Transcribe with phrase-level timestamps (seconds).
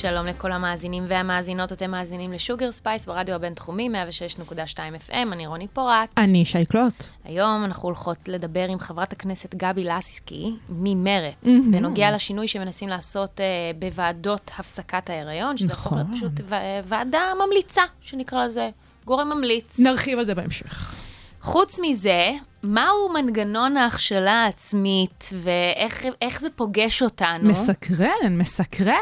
[0.00, 3.88] שלום לכל המאזינים והמאזינות, אתם מאזינים לשוגר ספייס ברדיו הבינתחומי
[4.48, 4.54] 106.2
[5.08, 6.10] FM, אני רוני פורט.
[6.16, 7.04] אני שי קלוט.
[7.24, 11.34] היום אנחנו הולכות לדבר עם חברת הכנסת גבי לסקי ממרץ,
[11.72, 16.16] בנוגע לשינוי שמנסים לעשות uh, בוועדות הפסקת ההיריון, שזה יכול להיות נכון.
[16.18, 18.70] פשוט ו- ועדה ממליצה, שנקרא לזה
[19.04, 19.78] גורם ממליץ.
[19.78, 20.94] נרחיב על זה בהמשך.
[21.42, 22.30] חוץ מזה,
[22.66, 27.48] מהו מנגנון ההכשלה העצמית, ואיך איך זה פוגש אותנו?
[27.48, 28.08] מסקרן,
[28.38, 28.94] מסקרן.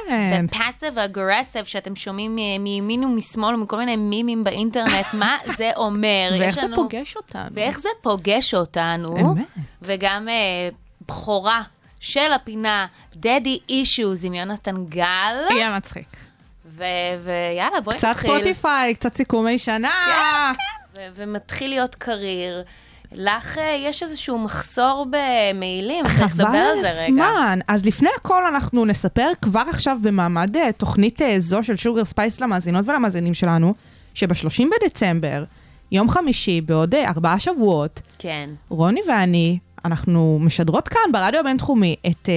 [0.48, 6.28] ופאסיב אגרסיב שאתם שומעים מ- מימין ומשמאל ומכל מיני מימים באינטרנט, מה זה אומר?
[6.30, 7.48] ואיך יש זה לנו- פוגש אותנו.
[7.54, 9.16] ואיך זה פוגש אותנו.
[9.32, 9.44] אמת.
[9.82, 10.68] וגם אה,
[11.08, 11.62] בכורה
[12.00, 15.36] של הפינה, דדי אישוז עם יונתן גל.
[15.50, 16.16] יהיה מצחיק.
[16.76, 18.30] ויאללה, בואי קצת נתחיל.
[18.30, 19.90] ספוטיפיי, קצת סיכומי שנה.
[20.96, 22.62] ו- ומתחיל להיות קריר.
[23.14, 27.04] לך אה, יש איזשהו מחסור במעילים, צריך חבל לדבר על על זה רגע.
[27.04, 27.58] הזמן.
[27.68, 32.40] אז לפני הכל אנחנו נספר כבר עכשיו במעמד אה, תוכנית אה, זו של שוגר ספייס
[32.40, 33.74] למאזינות ולמאזינים שלנו,
[34.14, 35.44] שב-30 בדצמבר,
[35.92, 38.50] יום חמישי, בעוד ארבעה שבועות, כן.
[38.68, 42.28] רוני ואני, אנחנו משדרות כאן ברדיו הבינתחומי את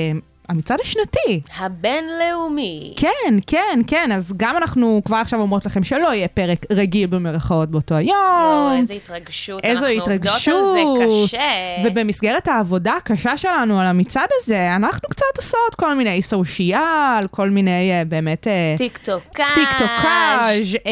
[0.50, 1.42] המצעד השנתי.
[1.58, 2.94] הבינלאומי.
[2.98, 7.72] כן, כן, כן, אז גם אנחנו כבר עכשיו אומרות לכם שלא יהיה פרק רגיל במרכאות
[7.72, 8.09] באותו היום.
[8.09, 9.64] יואו, איזו התרגשות.
[9.64, 10.53] איזו אנחנו התרגשות.
[10.53, 11.90] עובדות על זה קשה.
[11.90, 17.92] ובמסגרת העבודה הקשה שלנו על המצעד הזה, אנחנו קצת עושות כל מיני סושיאל, כל מיני
[17.92, 18.48] אה, באמת...
[18.48, 19.56] אה, טיק טוקאז'.
[19.56, 20.92] טיק טוקאז', אה,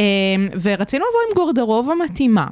[0.61, 2.45] ורצינו לבוא עם גורדרובה מתאימה.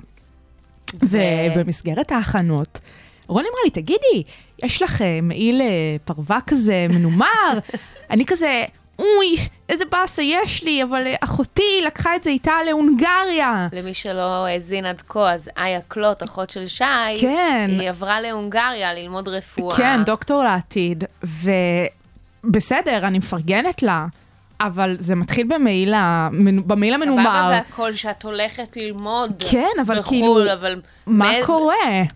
[1.04, 2.80] ובמסגרת ההכנות,
[3.28, 4.24] רוני אמרה לי, תגידי,
[4.64, 5.68] יש לך אה, מעיל אה,
[6.06, 7.60] פרווה כזה מנומר?
[8.12, 8.66] אני כזה,
[9.00, 9.38] אוי,
[9.70, 13.68] איזה באסה יש לי, אבל אה, אחותי לקחה את זה איתה להונגריה.
[13.72, 16.84] למי שלא האזין עד כה, אז איה קלוט, אחות של שי,
[17.22, 17.68] כן.
[17.80, 19.78] היא עברה להונגריה ללמוד רפואה.
[19.78, 21.04] כן, דוקטור לעתיד,
[22.44, 24.06] ובסדר, אני מפרגנת לה,
[24.68, 27.50] אבל זה מתחיל במעיל, המנ- במעיל סבבה המנומר.
[27.52, 30.82] והכל שאת הולכת ללמוד כן, אבל בחו"ל, כאילו, אבל...
[31.06, 31.76] מה מאיזה- קורה?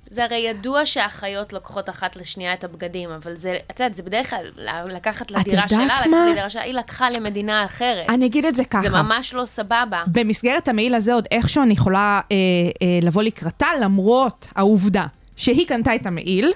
[0.10, 4.30] זה הרי ידוע שאחיות לוקחות אחת לשנייה את הבגדים, אבל זה, את יודעת, זה בדרך
[4.30, 4.46] כלל
[4.86, 6.06] לקחת לדירה שלה, לקחת?
[6.32, 8.10] לדירה שלה, היא לקחה למדינה אחרת.
[8.10, 8.82] אני אגיד את זה ככה.
[8.82, 10.04] זה ממש לא סבבה.
[10.08, 12.36] במסגרת המעיל הזה עוד איכשהו אני יכולה אה,
[12.82, 16.52] אה, לבוא לקראתה, למרות העובדה שהיא קנתה את המעיל,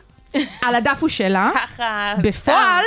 [0.62, 1.52] על הדף הוא שלה.
[1.56, 2.32] ככה, בפועל,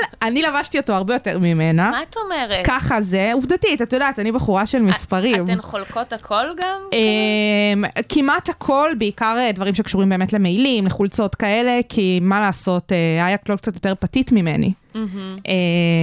[0.05, 0.27] סתם.
[0.27, 1.91] אני לבשתי אותו הרבה יותר ממנה.
[1.91, 2.66] מה את אומרת?
[2.66, 5.44] ככה זה, עובדתית, את יודעת, אני בחורה של מספרים.
[5.44, 6.81] אתן חולקות הכל גם?
[6.93, 13.27] אמ, כמעט הכל, בעיקר אה, דברים שקשורים באמת למעילים, לחולצות כאלה, כי מה לעשות, אה,
[13.27, 14.72] היה קלוט קצת יותר פתית ממני.
[14.94, 15.00] אה,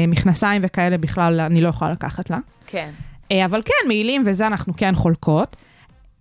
[0.07, 2.37] מכנסיים וכאלה בכלל אני לא יכולה לקחת לה.
[2.67, 2.89] כן.
[3.45, 5.55] אבל כן, מעילים וזה אנחנו כן חולקות.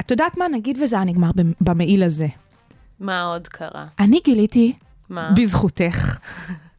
[0.01, 2.27] את יודעת מה, נגיד וזה היה נגמר במ- במעיל הזה.
[3.01, 3.87] מה עוד קרה?
[3.99, 4.73] אני גיליתי,
[5.11, 5.31] מה?
[5.37, 6.19] בזכותך,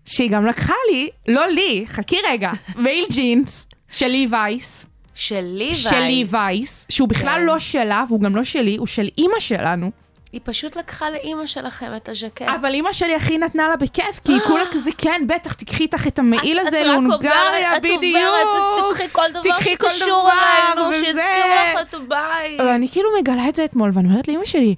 [0.05, 5.89] שהיא גם לקחה לי, לא לי, חכי רגע, מעיל ג'ינס של לי וייס, שלי וייס.
[5.89, 7.45] של לי וייס, שהוא בכלל כן.
[7.45, 9.91] לא שלה והוא גם לא שלי, הוא של אימא שלנו.
[10.31, 12.41] היא פשוט לקחה לאימא שלכם את הז'קט.
[12.41, 16.07] אבל אימא שלי הכי נתנה לה בכיף, כי היא כולה כזה, כן, בטח, תקחי איתך
[16.07, 18.03] את המעיל הזה להונגריה, בדיוק.
[18.03, 20.99] את עוברת, אז תקחי כל דבר שקשור אלינו, וזה.
[20.99, 22.59] שהזכירו לך את הבית.
[22.59, 24.75] אבל אני כאילו מגלה את זה אתמול, ואני אומרת לאמא שלי,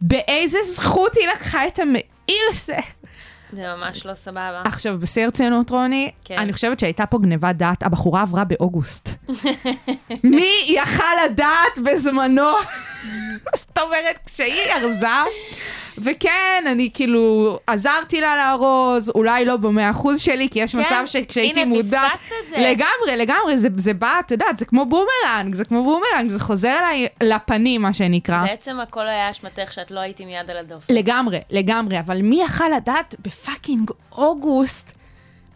[0.00, 2.02] באיזה זכות היא לקחה את המעיל
[2.50, 2.78] הזה?
[3.52, 4.62] זה ממש לא סבבה.
[4.64, 6.38] עכשיו, בשיא הרצינות, רוני, כן.
[6.38, 9.08] אני חושבת שהייתה פה גניבת דעת, הבחורה עברה באוגוסט.
[10.24, 12.52] מי יכל לדעת בזמנו?
[13.56, 15.06] זאת אומרת, כשהיא ארזה,
[15.98, 21.02] וכן, אני כאילו עזרתי לה לארוז, אולי לא במאה אחוז שלי, כי יש כן, מצב
[21.06, 22.12] שכשהייתי הנה, מודעת...
[22.12, 22.56] פספסת את זה.
[22.58, 26.78] לגמרי, לגמרי, זה, זה בא, את יודעת, זה כמו בומרנג, זה כמו בומרנג, זה חוזר
[26.78, 28.44] אליי לפנים, מה שנקרא.
[28.44, 30.90] בעצם הכל היה אשמתך שאת לא היית עם יד על הדופק.
[30.90, 34.92] לגמרי, לגמרי, אבל מי יכל לדעת ב fucking אוגוסט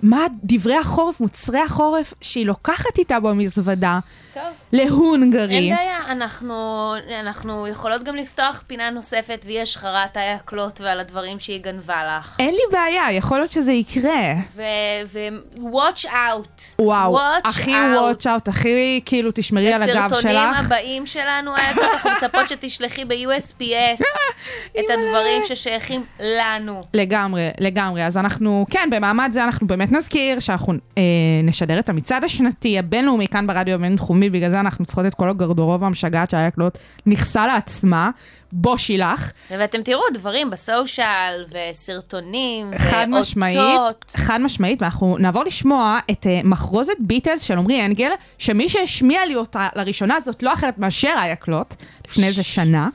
[0.03, 3.99] מה דברי החורף, מוצרי החורף, שהיא לוקחת איתה במזוודה
[4.35, 4.43] טוב.
[4.73, 5.55] להונגריה.
[5.55, 11.39] אין בעיה, אנחנו, אנחנו יכולות גם לפתוח פינה נוספת, והיא השחרות איה קלוט ועל הדברים
[11.39, 12.37] שהיא גנבה לך.
[12.39, 14.35] אין לי בעיה, יכול להיות שזה יקרה.
[14.57, 16.63] ו-watch out.
[16.79, 17.99] וואו, watch הכי out.
[17.99, 20.61] וואץ' אאוט, הכי כאילו תשמרי על הגב בסרטונים שלך.
[20.61, 24.03] הבאים שלנו, היה כל אנחנו מצפות שתשלחי ב-USPS
[24.81, 26.81] את הדברים ששייכים לנו.
[26.95, 28.07] לגמרי, לגמרי.
[28.07, 31.03] אז אנחנו, כן, במעמד זה אנחנו באמת נזכיר שאנחנו אה,
[31.45, 34.20] נשדר את המצעד השנתי הבינלאומי כאן ברדיו הבינתחומי.
[34.21, 38.11] תמיד, בגלל זה אנחנו צריכות את כל הגרדורוב המשגעת שהייקלוט נכסה לעצמה.
[38.53, 39.31] בושי לך.
[39.51, 44.13] ואתם תראו דברים בסושיאל, וסרטונים, חד משמעית, ואותות.
[44.17, 49.37] חד משמעית, ואנחנו נעבור לשמוע את uh, מחרוזת ביטלס של עמרי אנגל, שמי שהשמיע לי
[49.37, 51.75] אותה לראשונה זאת לא אחרת מאשר אייקלוט,
[52.09, 52.89] לפני איזה שנה.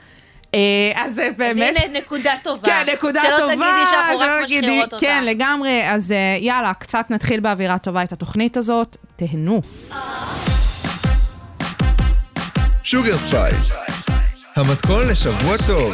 [0.56, 1.78] אה, אז זה אז באמת...
[1.78, 2.66] הנה נקודה טובה.
[2.66, 3.54] כן, נקודה שלא טובה.
[3.54, 5.06] תגידי שאנחנו שלא רק משחירות אותה.
[5.06, 5.82] כן, לגמרי.
[5.92, 8.98] אז אה, יאללה, קצת נתחיל באווירה טובה את התוכנית הזאת.
[9.16, 9.62] תהנו.
[12.88, 13.76] שוגר ספייס,
[14.56, 15.94] המתכון לשבוע טוב.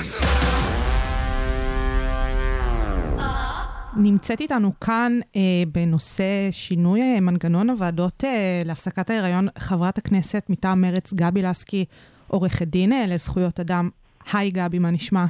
[3.98, 5.42] נמצאת איתנו כאן אה,
[5.72, 11.86] בנושא שינוי אה, מנגנון הוועדות אה, להפסקת ההיריון, חברת הכנסת מטעם מרץ, גבי לסקי,
[12.28, 13.90] עורכת דין אה, לזכויות אדם.
[14.34, 15.26] היי גבי, מה נשמע?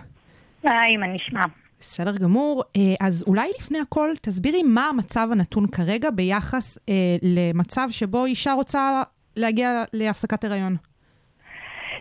[0.64, 1.44] היי, מה נשמע?
[1.80, 2.64] בסדר גמור.
[2.76, 8.54] אה, אז אולי לפני הכל, תסבירי מה המצב הנתון כרגע ביחס אה, למצב שבו אישה
[8.54, 9.04] רוצה
[9.36, 10.91] להגיע להפסקת הריון.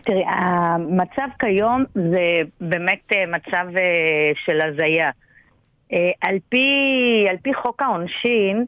[0.03, 5.09] תראי, המצב כיום זה באמת אה, מצב אה, של הזיה.
[5.93, 6.67] אה, על פי,
[7.29, 8.65] על פי חוק העונשין,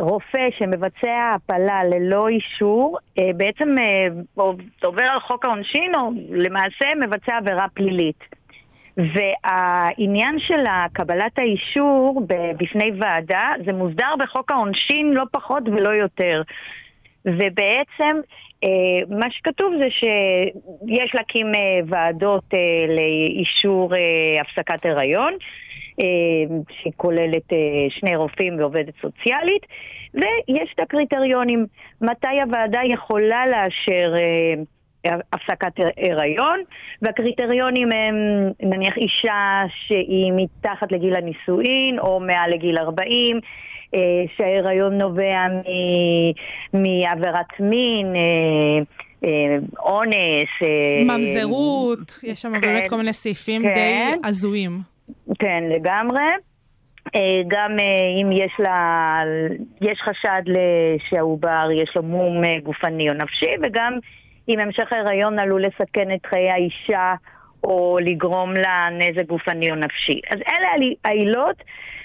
[0.00, 2.98] רופא שמבצע הפלה ללא אישור,
[3.36, 3.74] בעצם
[4.82, 8.24] עובר על חוק העונשין או למעשה מבצע עבירה פלילית.
[8.96, 12.22] והעניין של קבלת האישור
[12.58, 16.42] בפני ועדה זה מוסדר בחוק העונשין לא פחות ולא יותר.
[17.24, 18.20] ובעצם
[19.08, 25.32] מה שכתוב זה שיש להקים אה, ועדות אה, לאישור אה, הפסקת הריון,
[26.00, 26.04] אה,
[26.82, 29.66] שכוללת אה, שני רופאים ועובדת סוציאלית,
[30.14, 31.66] ויש את הקריטריונים
[32.00, 34.62] מתי הוועדה יכולה לאשר אה,
[35.32, 35.72] הפסקת
[36.10, 36.60] הריון,
[37.02, 38.14] והקריטריונים הם
[38.62, 43.40] נניח אישה שהיא מתחת לגיל הנישואין או מעל לגיל 40,
[43.94, 43.98] אה,
[44.36, 46.32] שההיריון נובע מ-
[46.82, 48.78] מעבירת מין, אה,
[49.24, 50.48] אה, אונס.
[50.62, 53.74] אה, ממזרות, יש שם באמת כן, כל מיני סעיפים כן.
[53.74, 54.78] די הזויים.
[55.38, 56.22] כן, לגמרי.
[57.14, 59.20] אה, גם אה, אם יש לה,
[59.80, 60.42] יש חשד
[61.10, 63.92] שהעובר יש לו מום אה, גופני או נפשי, וגם
[64.48, 67.14] אם המשך ההיריון עלול לסכן את חיי האישה
[67.64, 70.20] או לגרום לה נזק גופני או נפשי.
[70.30, 71.62] אז אלה העיל- העילות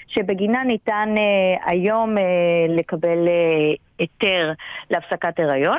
[0.08, 2.22] שבגינן ניתן אה, היום אה,
[2.68, 4.52] לקבל אה, היתר
[4.90, 5.78] להפסקת הריון.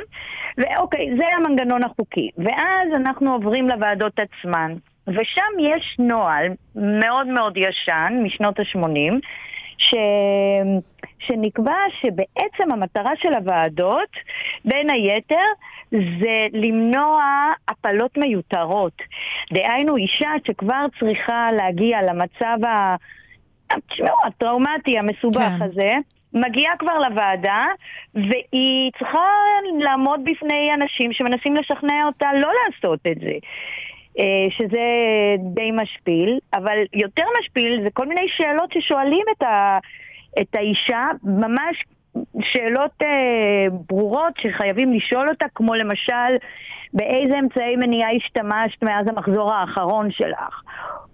[0.58, 2.30] ואוקיי, זה המנגנון החוקי.
[2.38, 4.74] ואז אנחנו עוברים לוועדות עצמן.
[5.08, 6.46] ושם יש נוהל
[6.76, 9.14] מאוד מאוד ישן, משנות ה-80,
[9.78, 9.94] ש...
[11.18, 14.08] שנקבע שבעצם המטרה של הוועדות,
[14.64, 15.46] בין היתר,
[15.90, 17.22] זה למנוע
[17.68, 19.02] הפלות מיותרות.
[19.52, 22.96] דהיינו, אישה שכבר צריכה להגיע למצב ה...
[23.88, 25.62] תשמעו, הטראומטי, המסובך כן.
[25.62, 25.90] הזה,
[26.34, 27.64] מגיעה כבר לוועדה,
[28.14, 29.28] והיא צריכה
[29.80, 33.32] לעמוד בפני אנשים שמנסים לשכנע אותה לא לעשות את זה.
[34.18, 34.86] אה, שזה
[35.54, 39.78] די משפיל, אבל יותר משפיל זה כל מיני שאלות ששואלים את, ה,
[40.40, 41.84] את האישה, ממש
[42.40, 43.06] שאלות אה,
[43.86, 46.36] ברורות שחייבים לשאול אותה, כמו למשל,
[46.92, 50.62] באיזה אמצעי מניעה השתמשת מאז המחזור האחרון שלך?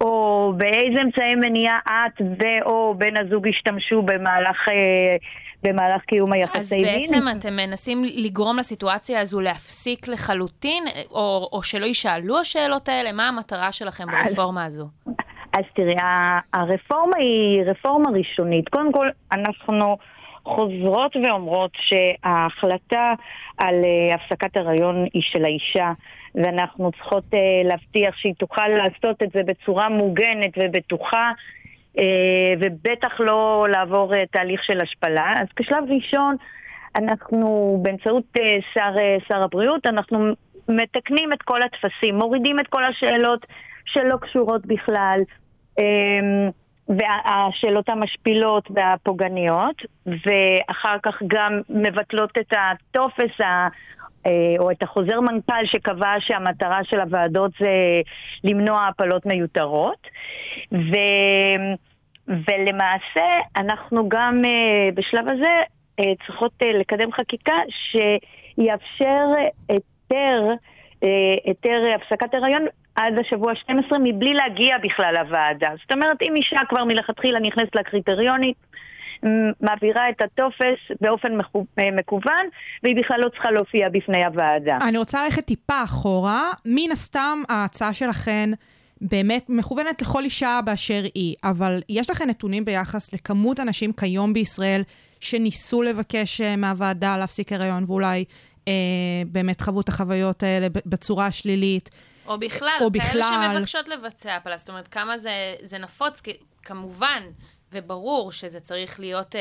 [0.00, 5.16] או באיזה אמצעי מניעה את ו/או בן הזוג השתמשו במהלך, אה,
[5.62, 6.84] במהלך קיום אז היחסי מין?
[6.84, 13.12] בעצם אתם מנסים לגרום לסיטואציה הזו להפסיק לחלוטין, או, או שלא יישאלו השאלות האלה?
[13.12, 14.86] מה המטרה שלכם ברפורמה הזו?
[15.52, 15.96] אז תראי,
[16.52, 18.68] הרפורמה היא רפורמה ראשונית.
[18.68, 19.96] קודם כל, אנחנו
[20.44, 23.14] חוזרות ואומרות שההחלטה
[23.58, 25.92] על uh, הפסקת הריון היא של האישה,
[26.34, 31.30] ואנחנו צריכות uh, להבטיח שהיא תוכל לעשות את זה בצורה מוגנת ובטוחה.
[31.96, 32.00] uh,
[32.60, 35.34] ובטח לא לעבור תהליך של השפלה.
[35.36, 36.36] אז כשלב ראשון,
[36.96, 38.24] אנחנו באמצעות
[38.74, 38.94] שר,
[39.28, 40.32] שר הבריאות, אנחנו
[40.68, 43.46] מתקנים את כל הטפסים, מורידים את כל השאלות
[43.84, 45.20] שלא קשורות בכלל,
[46.98, 53.68] והשאלות המשפילות והפוגעניות, ואחר כך גם מבטלות את הטופס ה...
[54.26, 57.70] אה, או את החוזר מנכ"ל שקבע שהמטרה של הוועדות זה
[58.44, 60.06] למנוע הפלות מיותרות.
[60.72, 60.96] ו...
[62.28, 65.62] ולמעשה אנחנו גם אה, בשלב הזה
[66.00, 69.26] אה, צריכות לקדם חקיקה שיאפשר
[69.68, 70.48] היתר,
[71.44, 75.68] היתר הפסקת הריון עד השבוע 12 מבלי להגיע בכלל לוועדה.
[75.82, 78.56] זאת אומרת, אם אישה כבר מלכתחילה נכנסת לקריטריונית,
[79.60, 81.32] מעבירה את הטופס באופן
[81.78, 82.46] אה, מקוון,
[82.82, 84.78] והיא בכלל לא צריכה להופיע בפני הוועדה.
[84.88, 86.50] אני רוצה ללכת טיפה אחורה.
[86.64, 88.50] מן הסתם, ההצעה שלכן
[89.00, 94.82] באמת מכוונת לכל אישה באשר היא, אבל יש לכם נתונים ביחס לכמות הנשים כיום בישראל
[95.20, 98.24] שניסו לבקש אה, מהוועדה להפסיק הריון ואולי
[98.68, 98.72] אה,
[99.26, 101.90] באמת חוו את החוויות האלה בצורה השלילית.
[102.26, 103.50] או בכלל, או כאלה בכלל.
[103.54, 104.56] שמבקשות לבצע הפלה.
[104.56, 107.22] זאת אומרת, כמה זה, זה נפוץ, כי, כמובן,
[107.72, 109.36] וברור שזה צריך להיות...
[109.36, 109.40] אה,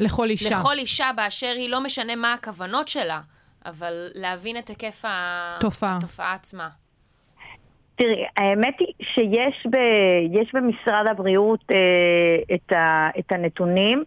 [0.00, 0.58] לכל אישה.
[0.58, 3.20] לכל אישה באשר היא, לא משנה מה הכוונות שלה,
[3.66, 5.04] אבל להבין את היקף
[5.60, 5.96] תופעה.
[5.96, 6.68] התופעה עצמה.
[7.96, 9.76] תראי, האמת היא שיש ב,
[10.32, 14.04] יש במשרד הבריאות אה, את, ה, את הנתונים.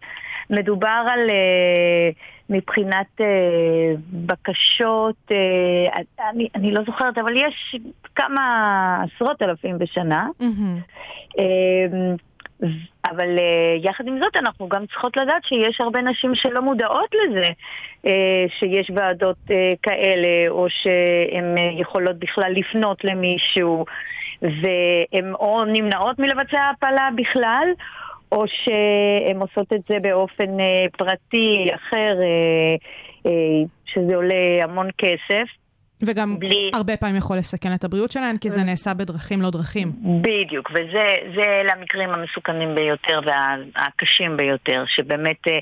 [0.50, 2.10] מדובר על, אה,
[2.50, 3.26] מבחינת אה,
[4.12, 7.76] בקשות, אה, אני, אני לא זוכרת, אבל יש
[8.14, 8.42] כמה
[9.02, 10.26] עשרות אלפים בשנה.
[10.40, 10.78] מהמם.
[11.38, 12.14] אה,
[13.10, 17.46] אבל אה, יחד עם זאת אנחנו גם צריכות לדעת שיש הרבה נשים שלא מודעות לזה
[18.06, 23.84] אה, שיש ועדות אה, כאלה או שהן אה, יכולות בכלל לפנות למישהו
[24.42, 27.68] והן או נמנעות מלבצע הפלה בכלל
[28.34, 32.76] או שהן עושות את זה באופן אה, פרטי אחר אה,
[33.26, 35.63] אה, שזה עולה המון כסף.
[36.02, 39.92] וגם בלי- הרבה פעמים יכול לסכן את הבריאות שלהן, כי זה נעשה בדרכים לא דרכים.
[40.22, 45.58] בדיוק, וזה המקרים המסוכנים ביותר והקשים ביותר, שבאמת אה,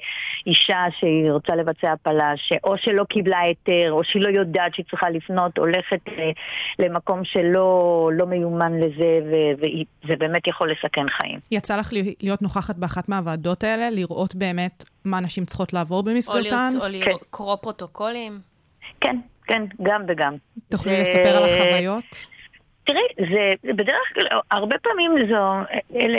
[0.46, 5.10] אישה שהיא רוצה לבצע הפלה, שאו שלא קיבלה היתר, או שהיא לא יודעת שהיא צריכה
[5.10, 6.30] לפנות, הולכת אה,
[6.78, 7.72] למקום שלא
[8.16, 9.18] לא מיומן לזה,
[9.58, 11.38] וזה באמת יכול לסכן חיים.
[11.50, 11.90] יצא לך
[12.22, 16.66] להיות נוכחת באחת מהוועדות האלה, לראות באמת מה נשים צריכות לעבור או במסגרתן?
[16.72, 18.38] לרצ- או לקרוא פרוטוקולים.
[19.00, 20.34] כן, כן, גם וגם.
[20.68, 22.04] תוכלי זה- לספר על החוויות?
[22.84, 23.26] תראי, זה
[23.62, 25.52] זה בדרך כלל, הרבה פעמים זו,
[25.96, 26.18] אלה,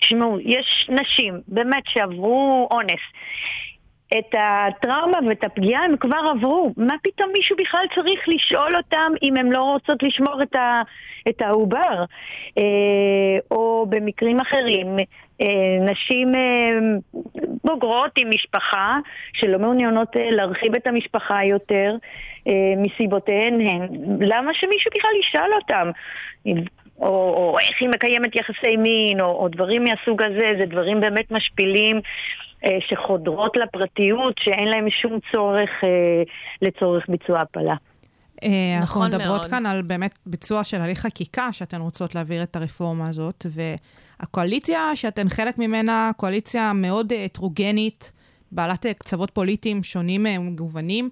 [0.00, 3.00] תשמעו, יש נשים באמת שעברו אונס.
[4.18, 6.72] את הטראומה ואת הפגיעה הם כבר עברו.
[6.76, 10.82] מה פתאום מישהו בכלל צריך לשאול אותם אם הם לא רוצות לשמור את, ה,
[11.28, 12.04] את העובר?
[12.58, 14.96] אה, או במקרים אחרים,
[15.40, 15.46] אה,
[15.80, 16.78] נשים אה,
[17.64, 18.98] בוגרות עם משפחה
[19.32, 21.96] שלא מעוניינות אה, להרחיב את המשפחה יותר
[22.48, 23.88] אה, מסיבותיהן הן.
[24.20, 25.90] למה שמישהו בכלל ישאל אותם?
[27.00, 31.30] או, או איך היא מקיימת יחסי מין, או, או דברים מהסוג הזה, זה דברים באמת
[31.30, 32.00] משפילים
[32.80, 36.22] שחודרות לפרטיות, שאין להם שום צורך אה,
[36.62, 37.74] לצורך ביצוע הפלה.
[38.42, 39.44] אה, אנחנו נכון מדברות.
[39.50, 45.28] כאן על באמת ביצוע של הליך חקיקה, שאתן רוצות להעביר את הרפורמה הזאת, והקואליציה שאתן
[45.28, 48.12] חלק ממנה, קואליציה מאוד אה, הטרוגנית,
[48.52, 51.10] בעלת אה, קצוות פוליטיים שונים אה, ומגוונים.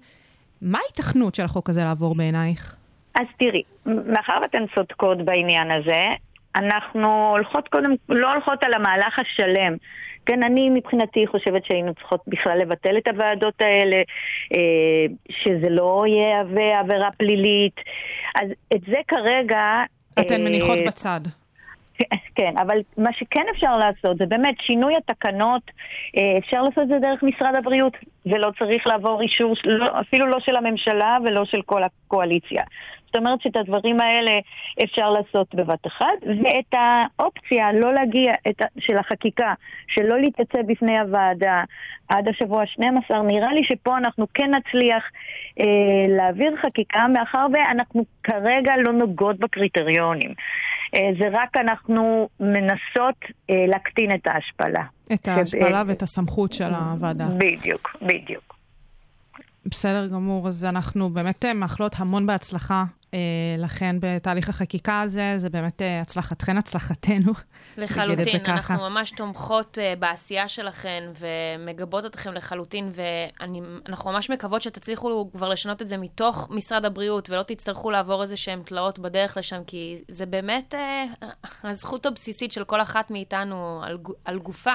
[0.61, 2.75] מה ההיתכנות של החוק הזה לעבור בעינייך?
[3.15, 6.01] אז תראי, מאחר ואתן צודקות בעניין הזה,
[6.55, 9.75] אנחנו הולכות קודם, לא הולכות על המהלך השלם.
[10.27, 13.95] כן, אני מבחינתי חושבת שהיינו צריכות בכלל לבטל את הוועדות האלה,
[14.53, 17.75] אה, שזה לא יהווה עבירה פלילית.
[18.35, 19.59] אז את זה כרגע...
[20.19, 21.21] אתן אה, מניחות בצד.
[22.37, 25.61] כן, אבל מה שכן אפשר לעשות זה באמת שינוי התקנות,
[26.17, 27.93] אה, אפשר לעשות את זה דרך משרד הבריאות,
[28.25, 32.63] ולא צריך לעבור אישור, לא, אפילו לא של הממשלה ולא של כל הקואליציה.
[33.07, 34.31] זאת אומרת שאת הדברים האלה
[34.83, 36.05] אפשר לעשות בבת אחת,
[36.43, 39.53] ואת האופציה לא להגיע, את, של החקיקה,
[39.87, 41.63] שלא להתייצב בפני הוועדה
[42.09, 45.03] עד השבוע ה-12, נראה לי שפה אנחנו כן נצליח
[45.59, 45.65] אה,
[46.07, 50.33] להעביר חקיקה, מאחר ואנחנו כרגע לא נוגעות בקריטריונים.
[50.95, 53.15] אה, זה רק אנחנו מנסות
[53.49, 54.83] אה, להקטין את ההשפלה.
[55.13, 57.25] את שב- ההשפלה ואת הסמכות של הוועדה.
[57.37, 58.56] בדיוק, בדיוק.
[59.71, 62.83] בסדר גמור, אז אנחנו באמת אה, מאחלות המון בהצלחה
[63.13, 63.19] אה,
[63.57, 67.33] לכן בתהליך החקיקה הזה, זה באמת אה, הצלחתכן, הצלחתנו.
[67.77, 68.41] לחלוטין.
[68.47, 75.87] אנחנו ממש תומכות בעשייה שלכן ומגבות אתכם לחלוטין, ואנחנו ממש מקוות שתצליחו כבר לשנות את
[75.87, 80.73] זה מתוך משרד הבריאות, ולא תצטרכו לעבור איזה שהן תלאות בדרך לשם, כי זה באמת
[81.63, 84.73] הזכות הבסיסית של כל אחת מאיתנו על, על גופה.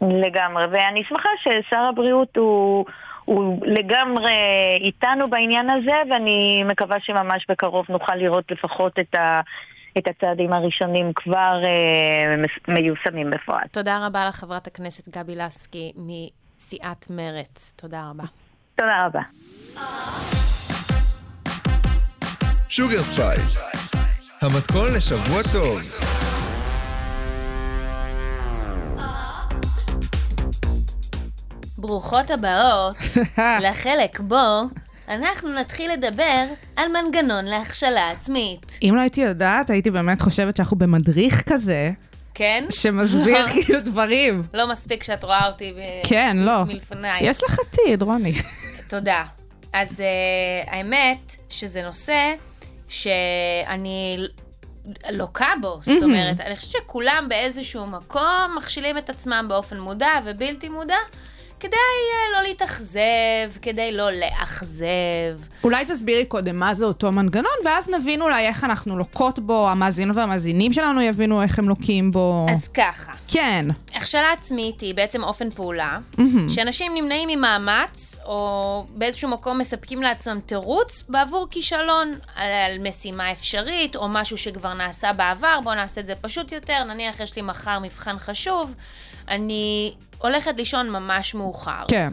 [0.00, 2.84] לגמרי, ואני שמחה ששר הבריאות הוא,
[3.24, 4.36] הוא לגמרי
[4.80, 9.40] איתנו בעניין הזה, ואני מקווה שממש בקרוב נוכל לראות לפחות את, ה,
[9.98, 12.34] את הצעדים הראשונים כבר אה,
[12.68, 13.64] מיושמים בפועל.
[13.72, 17.72] תודה רבה לך, חברת הכנסת גבי לסקי מסיעת מרצ.
[17.76, 18.24] תודה רבה.
[18.74, 19.20] תודה רבה.
[22.68, 23.62] שוגר ספייס,
[24.42, 26.33] המתכון לשבוע טוב.
[31.86, 32.96] ברוכות הבאות
[33.66, 34.62] לחלק בו
[35.08, 36.44] אנחנו נתחיל לדבר
[36.76, 38.78] על מנגנון להכשלה עצמית.
[38.82, 41.90] אם לא הייתי יודעת, הייתי באמת חושבת שאנחנו במדריך כזה,
[42.34, 42.64] כן?
[42.70, 44.42] שמסביר כאילו דברים.
[44.54, 46.64] לא מספיק שאת רואה אותי ב- כן, לא.
[46.64, 47.26] מלפניי.
[47.26, 48.32] יש לך עתיד, רוני.
[48.88, 49.24] תודה.
[49.72, 52.34] אז uh, האמת שזה נושא
[52.88, 54.18] שאני
[55.10, 60.68] לוקה בו, זאת אומרת, אני חושבת שכולם באיזשהו מקום מכשילים את עצמם באופן מודע ובלתי
[60.68, 60.96] מודע,
[61.64, 64.84] כדי אה, לא להתאכזב, כדי לא לאכזב.
[65.64, 70.16] אולי תסבירי קודם מה זה אותו מנגנון, ואז נבין אולי איך אנחנו לוקות בו, המאזינות
[70.16, 72.46] והמאזינים שלנו יבינו איך הם לוקים בו.
[72.50, 73.66] אז ככה, כן.
[73.94, 75.98] הכשלה עצמית היא בעצם אופן פעולה,
[76.48, 83.96] שאנשים נמנעים ממאמץ, או באיזשהו מקום מספקים לעצמם תירוץ בעבור כישלון על, על משימה אפשרית,
[83.96, 87.78] או משהו שכבר נעשה בעבר, בואו נעשה את זה פשוט יותר, נניח יש לי מחר
[87.78, 88.74] מבחן חשוב,
[89.28, 91.84] אני הולכת לישון ממש מאוחר.
[91.88, 92.10] כן.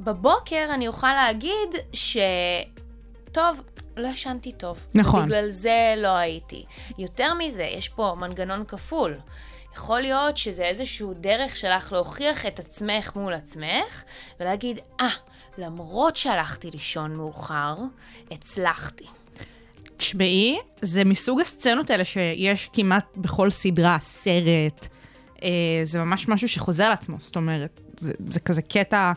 [0.00, 2.16] בבוקר אני אוכל להגיד ש...
[3.32, 3.60] טוב,
[3.96, 4.86] לא ישנתי טוב.
[4.94, 5.24] נכון.
[5.26, 6.64] בגלל זה לא הייתי.
[6.98, 9.18] יותר מזה, יש פה מנגנון כפול.
[9.74, 14.02] יכול להיות שזה איזשהו דרך שלך להוכיח את עצמך מול עצמך,
[14.40, 17.74] ולהגיד, אה, ah, למרות שהלכתי לישון מאוחר,
[18.30, 19.04] הצלחתי.
[19.96, 24.88] תשמעי, זה מסוג הסצנות האלה שיש כמעט בכל סדרה, סרט.
[25.42, 25.48] אה,
[25.84, 29.12] זה ממש משהו שחוזר על עצמו, זאת אומרת, זה, זה כזה קטע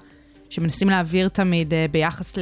[0.50, 2.38] שמנסים להעביר תמיד אה, ביחס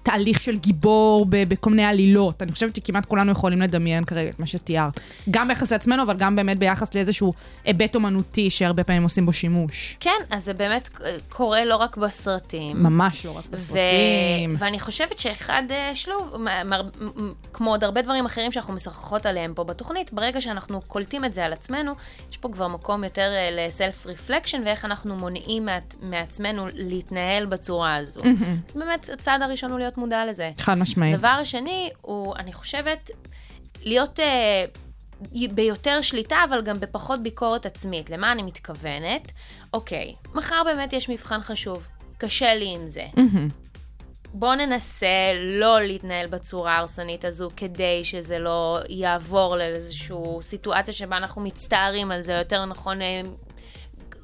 [0.00, 2.42] לתהליך של גיבור בכל מיני עלילות.
[2.42, 5.00] אני חושבת שכמעט כולנו יכולים לדמיין כרגע את מה שתיארת.
[5.30, 7.32] גם ביחס לעצמנו, אבל גם באמת ביחס לאיזשהו
[7.64, 9.96] היבט אומנותי שהרבה פעמים עושים בו שימוש.
[10.00, 10.88] כן, אז זה באמת
[11.28, 12.82] קורה לא רק בסרטים.
[12.82, 14.54] ממש לא רק בסרטים.
[14.54, 14.58] ו...
[14.58, 19.64] ואני חושבת שאחד, אה, שוב, מ- כמו עוד הרבה דברים אחרים שאנחנו משוחחות עליהם פה
[19.64, 21.92] בתוכנית, ברגע שאנחנו קולטים את זה על עצמנו,
[22.30, 27.96] יש פה כבר מקום יותר אה, לסלף רפלקשן, ואיך אנחנו מונעים מעצ- מעצמנו להתנהל בצורה
[27.96, 28.20] הזו.
[28.74, 30.50] באמת, הצעד הראשון הוא להיות מודע לזה.
[30.58, 31.18] חד משמעית.
[31.18, 33.10] דבר שני, הוא, אני חושבת,
[33.82, 34.64] להיות אה,
[35.54, 38.10] ביותר שליטה, אבל גם בפחות ביקורת עצמית.
[38.10, 39.32] למה אני מתכוונת?
[39.72, 41.86] אוקיי, מחר באמת יש מבחן חשוב,
[42.18, 43.06] קשה לי עם זה.
[44.34, 45.06] בואו ננסה
[45.60, 52.22] לא להתנהל בצורה ההרסנית הזו כדי שזה לא יעבור לאיזושהי סיטואציה שבה אנחנו מצטערים על
[52.22, 53.20] זה, יותר נכון, אה,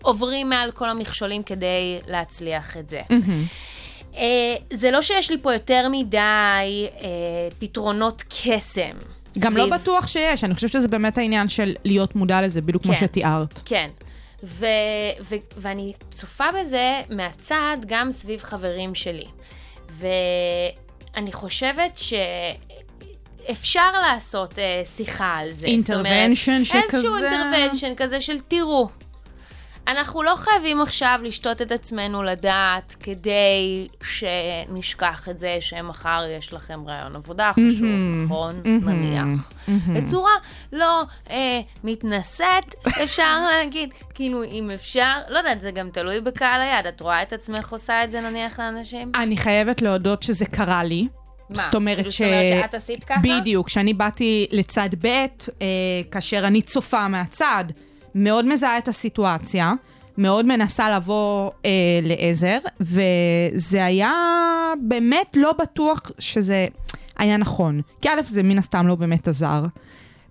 [0.02, 3.02] עוברים מעל כל המכשולים כדי להצליח את זה.
[4.16, 4.22] אה,
[4.72, 6.18] זה לא שיש לי פה יותר מדי
[7.00, 7.08] אה,
[7.58, 8.96] פתרונות קסם.
[9.38, 12.82] גם לא סביב- בטוח שיש, אני חושבת שזה באמת העניין של להיות מודע לזה, בדיוק
[12.82, 13.00] כמו כן.
[13.06, 13.60] שתיארת.
[13.64, 13.90] כן.
[14.44, 14.66] ו-
[15.20, 19.24] ו- ואני צופה בזה מהצד גם סביב חברים שלי.
[19.98, 22.14] ואני חושבת ש...
[23.50, 25.66] אפשר לעשות אה, שיחה על זה.
[25.66, 26.78] Intervention שכזה?
[26.92, 28.88] איזשהו אינטרוונשן כזה של תראו.
[29.88, 36.80] אנחנו לא חייבים עכשיו לשתות את עצמנו לדעת כדי שנשכח את זה שמחר יש לכם
[36.86, 37.86] רעיון עבודה חשוב,
[38.24, 38.60] נכון?
[38.64, 39.52] נניח.
[39.68, 40.32] בצורה
[40.72, 46.86] לא אה, מתנשאת, אפשר להגיד, כאילו, אם אפשר, לא יודעת, זה גם תלוי בקהל היד.
[46.86, 49.12] את רואה את עצמך עושה את זה נניח לאנשים?
[49.14, 51.08] אני חייבת להודות שזה קרה לי.
[51.50, 51.62] מה?
[51.62, 52.22] זאת אומרת כאילו, ש...
[52.22, 53.20] זאת אומרת שאת עשית ככה?
[53.22, 55.26] בדיוק, כשאני באתי לצד ב', אה,
[56.10, 57.64] כאשר אני צופה מהצד,
[58.16, 59.72] מאוד מזהה את הסיטואציה,
[60.18, 61.70] מאוד מנסה לבוא אה,
[62.02, 64.12] לעזר, וזה היה
[64.82, 66.66] באמת לא בטוח שזה
[67.16, 67.80] היה נכון.
[68.02, 69.64] כי א', זה מן הסתם לא באמת עזר.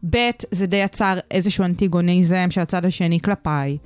[0.10, 0.18] ב',
[0.52, 3.78] זה די יצר איזשהו אנטיגוניזם של הצד השני כלפיי.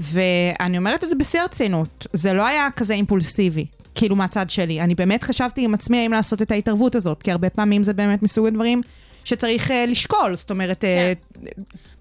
[0.00, 4.80] ואני אומרת את זה בשיא הרצינות, זה לא היה כזה אימפולסיבי, כאילו מהצד שלי.
[4.80, 8.22] אני באמת חשבתי עם עצמי האם לעשות את ההתערבות הזאת, כי הרבה פעמים זה באמת
[8.22, 8.80] מסוג הדברים
[9.24, 11.12] שצריך uh, לשקול, זאת אומרת, כן.
[11.42, 11.50] uh,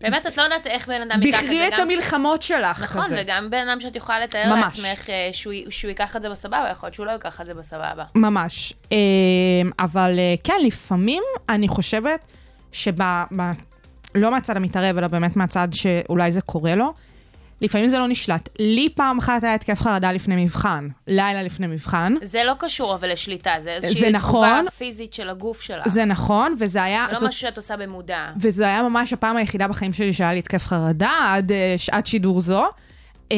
[0.02, 1.50] באמת, את לא יודעת איך בן אדם ייקח את זה.
[1.50, 3.16] בכרי את המלחמות שלך נכון, כזה.
[3.20, 4.80] וגם בן אדם שאת יכולה לתאר ממש.
[4.80, 7.54] לעצמך אה, שהוא שהוא ייקח את זה בסבבה, יכול להיות שהוא לא ייקח את זה
[7.54, 8.04] בסבבה.
[8.16, 8.74] ממש.
[8.92, 8.98] אה,
[9.80, 12.20] אבל אה, כן, לפעמים אני חושבת
[12.72, 12.94] שב...
[14.16, 16.94] לא מהצד המתערב, אלא באמת מהצד שאולי זה קורה לו,
[17.62, 18.50] לפעמים זה לא נשלט.
[18.60, 22.14] לי פעם אחת היה התקף חרדה לפני מבחן, לילה לפני מבחן.
[22.22, 24.48] זה לא קשור אבל לשליטה, זה איזושהי זה נכון.
[24.58, 25.88] תגובה פיזית של הגוף שלך.
[25.88, 27.06] זה נכון, וזה היה...
[27.08, 28.32] זה לא זאת- משהו שאת עושה במודע.
[28.42, 32.42] וזה היה ממש הפעם היחידה בחיים שלי שהיה לי התקף חרדה עד אה, שעת שידור
[32.42, 32.64] זו.
[33.32, 33.38] אה,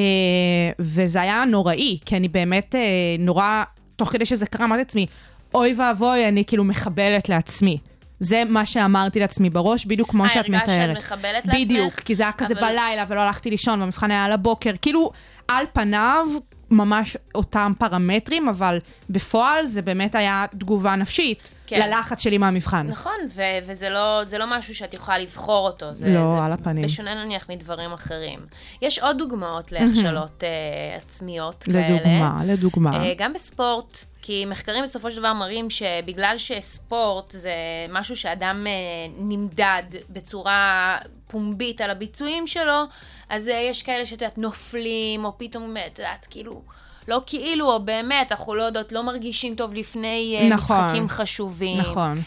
[0.79, 2.81] וזה היה נוראי, כי אני באמת אה,
[3.19, 3.63] נורא,
[3.95, 5.05] תוך כדי שזה קרה, אמרתי לעצמי,
[5.53, 7.77] אוי ואבוי, אני כאילו מחבלת לעצמי.
[8.23, 10.69] זה מה שאמרתי לעצמי בראש, בדיוק כמו אה, שאת מתארת.
[10.69, 11.53] הרגשת שאת מחבלת לעצמך?
[11.61, 14.71] בדיוק, כי זה היה כזה אבל- בלילה ולא הלכתי לישון, והמבחן היה על הבוקר.
[14.81, 15.11] כאילו,
[15.47, 16.27] על פניו,
[16.71, 18.79] ממש אותם פרמטרים, אבל
[19.09, 21.87] בפועל זה באמת היה תגובה נפשית כן.
[21.89, 22.87] ללחץ שלי מהמבחן.
[22.87, 25.95] נכון, ו- וזה לא, לא משהו שאת יכולה לבחור אותו.
[25.95, 26.83] זה, לא, זה על הפנים.
[26.85, 28.39] בשונה נניח מדברים אחרים.
[28.81, 30.49] יש עוד דוגמאות להכשלות אה,
[30.97, 31.89] עצמיות כאלה.
[31.89, 33.03] לדוגמה, לדוגמה.
[33.03, 37.51] אה, גם בספורט, כי מחקרים בסופו של דבר מראים שבגלל שספורט זה
[37.89, 38.71] משהו שאדם אה,
[39.17, 42.83] נמדד בצורה פומבית על הביצועים שלו,
[43.29, 46.61] אז אה, יש כאלה שאת יודעת, נופלים, או פתאום, את יודעת, כאילו...
[47.07, 50.77] לא כאילו, או באמת, אנחנו לא יודעות, לא מרגישים טוב לפני אה, נכון.
[50.77, 51.79] משחקים חשובים.
[51.79, 52.17] נכון.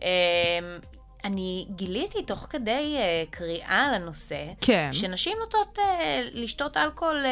[0.00, 0.06] אמ,
[1.24, 2.96] אני גיליתי תוך כדי
[3.30, 4.88] קריאה על הנושא, כן.
[4.92, 5.78] שנשים נוטות
[6.32, 7.24] לשתות אלכוהול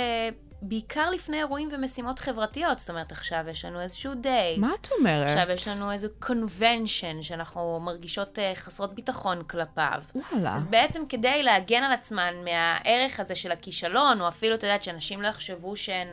[0.62, 2.78] בעיקר לפני אירועים ומשימות חברתיות.
[2.78, 4.58] זאת אומרת, עכשיו יש לנו איזשהו דייט.
[4.58, 5.28] מה את אומרת?
[5.28, 10.02] עכשיו יש לנו איזה convention שאנחנו מרגישות אה, חסרות ביטחון כלפיו.
[10.14, 10.56] וואלה.
[10.56, 15.22] אז בעצם כדי להגן על עצמן מהערך הזה של הכישלון, או אפילו, את יודעת, שאנשים
[15.22, 16.08] לא יחשבו שהן,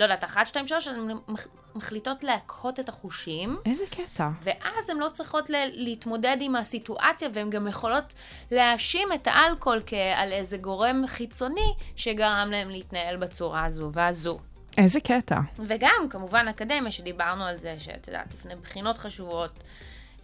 [0.00, 3.58] לא יודעת, אחת, שתיים, שלוש, הן מח- מחליטות להקהות את החושים.
[3.66, 4.28] איזה קטע.
[4.42, 8.14] ואז הן לא צריכות להתמודד עם הסיטואציה, והן גם יכולות
[8.50, 14.38] להאשים את האלכוהול כעל איזה גורם חיצוני שגרם להם להתנהל בצורה הזו והזו.
[14.78, 15.38] איזה קטע.
[15.58, 19.58] וגם, כמובן, אקדמיה, שדיברנו על זה, שאת יודעת, לפני בחינות חשובות,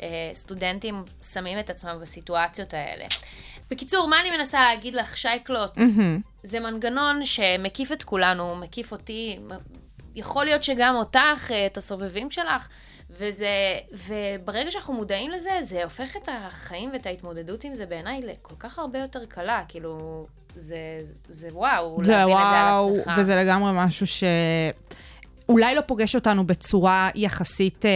[0.02, 3.04] אה, סטודנטים שמים את עצמם בסיטואציות האלה.
[3.70, 5.78] בקיצור, מה אני מנסה להגיד לך, שייקלוט?
[6.42, 9.38] זה מנגנון שמקיף את כולנו, מקיף אותי,
[10.14, 12.68] יכול להיות שגם אותך, אה, את הסובבים שלך,
[13.10, 13.48] וזה,
[13.92, 18.78] וברגע שאנחנו מודעים לזה, זה הופך את החיים ואת ההתמודדות עם זה בעיניי לכל כך
[18.78, 20.76] הרבה יותר קלה, כאילו, זה,
[21.28, 23.18] זה וואו, זה להבין וואו, את זה על עצמך.
[23.18, 24.24] וזה לגמרי משהו ש...
[25.48, 27.90] אולי לא פוגש אותנו בצורה יחסית אה,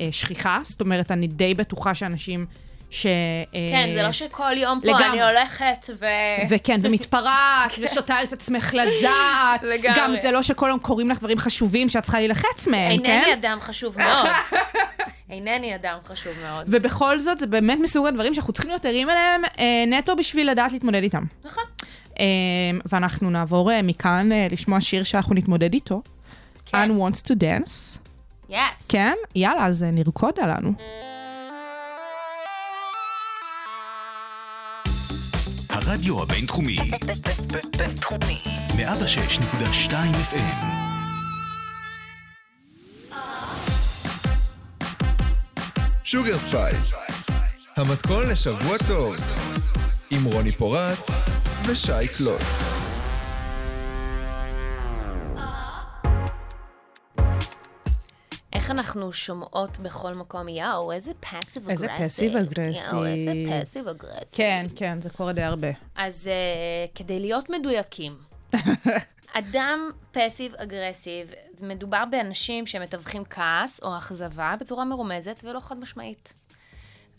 [0.00, 2.46] אה, שכיחה, זאת אומרת, אני די בטוחה שאנשים
[2.92, 3.06] ש...
[3.06, 5.08] אה, כן, זה לא שכל יום פה לגמרי.
[5.08, 6.06] אני הולכת ו...
[6.48, 9.62] וכן, ומתפרעת, ושותה את עצמך לדעת.
[9.62, 9.96] לגמרי.
[9.96, 13.38] גם זה לא שכל יום קורים לך דברים חשובים שאת צריכה להילחץ מהם, אינני כן?
[13.38, 14.28] אדם חשוב מאוד.
[15.30, 16.64] אינני אדם חשוב מאוד.
[16.68, 20.72] ובכל זאת, זה באמת מסוג הדברים שאנחנו צריכים להיות ערים אליהם אה, נטו בשביל לדעת
[20.72, 21.22] להתמודד איתם.
[21.44, 21.64] נכון.
[22.20, 22.24] אה,
[22.86, 26.02] ואנחנו נעבור אה, מכאן אה, לשמוע שיר שאנחנו נתמודד איתו.
[26.66, 26.90] כן.
[26.90, 27.98] Anne wants to dance.
[28.48, 28.86] יס.
[28.88, 29.14] כן?
[29.34, 30.72] יאללה, אז אה, נרקוד עלינו.
[35.86, 36.76] הרדיו הבינתחומי,
[37.78, 38.42] בינתחומי.
[38.68, 39.90] 106.2
[40.30, 40.64] FM,
[46.04, 46.94] שוגר ספייס,
[47.76, 49.16] המתכון לשבוע טוב,
[50.10, 50.98] עם רוני פורט
[51.66, 52.71] ושי קלוט.
[58.72, 62.32] אנחנו שומעות בכל מקום, יואו, איזה passive איזה aggressive.
[62.32, 62.94] passive aggressive.
[62.94, 64.28] יואו, איזה passive aggressive.
[64.32, 65.68] כן, כן, זה קורה די הרבה.
[65.94, 68.16] אז uh, כדי להיות מדויקים,
[69.32, 71.30] אדם פסיב אגרסיב,
[71.62, 76.34] מדובר באנשים שמתווכים כעס או אכזבה בצורה מרומזת ולא חד משמעית.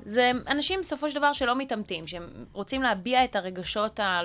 [0.06, 4.22] זה אנשים בסופו של דבר שלא מתעמתים, שהם רוצים להביע את הרגשות ה...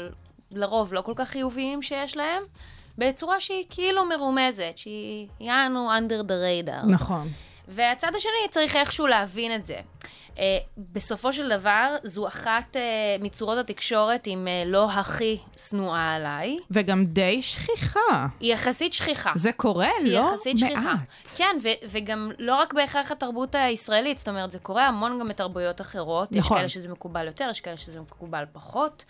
[0.52, 2.42] לרוב לא כל כך חיוביים שיש להם,
[2.98, 6.86] בצורה שהיא כאילו מרומזת, שהיא יענו under the radar.
[6.86, 7.28] נכון.
[7.68, 9.76] והצד השני צריך איכשהו להבין את זה.
[10.34, 10.40] Uh,
[10.78, 16.58] בסופו של דבר, זו אחת uh, מצורות התקשורת עם uh, לא הכי שנואה עליי.
[16.70, 18.26] וגם די שכיחה.
[18.40, 19.32] היא יחסית שכיחה.
[19.36, 20.80] זה קורה היא לא יחסית שכיחה.
[20.94, 21.28] מעט.
[21.36, 25.80] כן, ו- וגם לא רק בהכרח התרבות הישראלית, זאת אומרת, זה קורה המון גם בתרבויות
[25.80, 26.32] אחרות.
[26.32, 26.56] נכון.
[26.56, 29.04] יש כאלה שזה מקובל יותר, יש כאלה שזה מקובל פחות.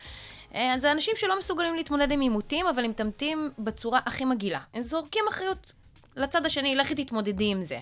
[0.55, 4.61] אה, אז זה אנשים שלא מסוגלים להתמודד עם עימותים, אבל הם מתעמתים בצורה הכי מגעילה.
[4.75, 5.73] הם זורקים אחריות
[6.17, 7.79] לצד השני, לכי תתמודדי עם זה.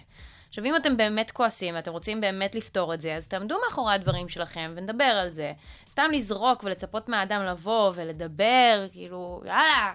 [0.48, 4.28] עכשיו, אם אתם באמת כועסים ואתם רוצים באמת לפתור את זה, אז תעמדו מאחורי הדברים
[4.28, 5.52] שלכם ונדבר על זה.
[5.90, 9.92] סתם לזרוק ולצפות מהאדם לבוא ולדבר, כאילו, יאללה,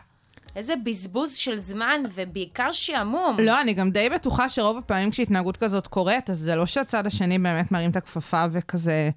[0.56, 3.38] איזה בזבוז של זמן ובעיקר שעמום.
[3.40, 7.40] לא, אני גם די בטוחה שרוב הפעמים כשהתנהגות כזאת קורית, אז זה לא שהצד השני
[7.40, 9.10] באמת מרים את הכפפה וכזה,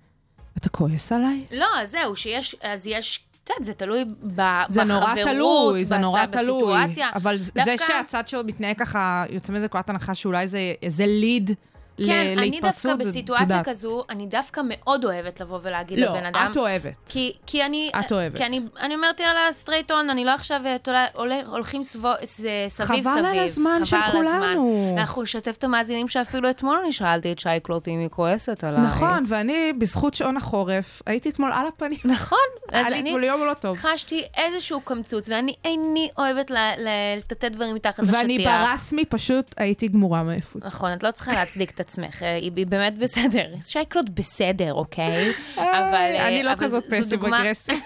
[0.57, 1.45] אתה כועס עליי?
[1.51, 4.05] לא, זהו, שיש, אז יש, את יודעת, זה תלוי
[4.37, 6.63] ב, זה בחברות, נורא תלוי, זה נורא תלוי.
[6.63, 7.09] בסיטואציה.
[7.15, 11.51] אבל זה דווקא- שהצד שלו מתנהג ככה, יוצא מזה נקודת הנחה שאולי זה איזה ליד
[11.97, 12.61] כן, אני.
[12.61, 13.69] דווקא בסיטואציה יודעת.
[13.69, 16.49] כזו, אני דווקא מאוד אוהבת לבוא ולהגיד לא, לבן אדם.
[16.53, 16.93] את אוהבת.
[17.07, 17.91] כי, כי אני...
[18.01, 18.37] את אוהבת.
[18.37, 22.13] כי אני, אני אומרת, יאללה, סטרייט און, אני לא עכשיו אה, תולה, עולה, הולכים סבו,
[22.23, 23.25] זה, סביב חבל סביב.
[23.25, 24.41] על הזמן של חבל על הזמן.
[24.41, 24.95] כולנו.
[24.99, 28.83] אנחנו נשתף את המאזינים שאפילו אתמול אני שאלתי את שייקלוט אם היא כועסת עליי.
[28.83, 31.99] נכון, ואני, בזכות שעון החורף, הייתי אתמול על הפנים.
[32.15, 32.39] נכון.
[32.73, 33.17] אז אני
[33.65, 33.75] לא.
[33.77, 38.19] חשתי איזשהו קמצוץ, ואני איני אוהבת לטאטא דברים מתחת לשטיח.
[38.19, 40.65] ואני ברשמי פשוט הייתי גמורה מעייפות.
[40.65, 43.55] נכון, את לא צריכה להצדיק את עצמך, אה, היא היא באמת בסדר.
[43.71, 45.33] שי קלוט בסדר, אוקיי?
[45.57, 45.65] אבל...
[45.93, 47.79] אה, אני לא אבל כזאת passive aggressive.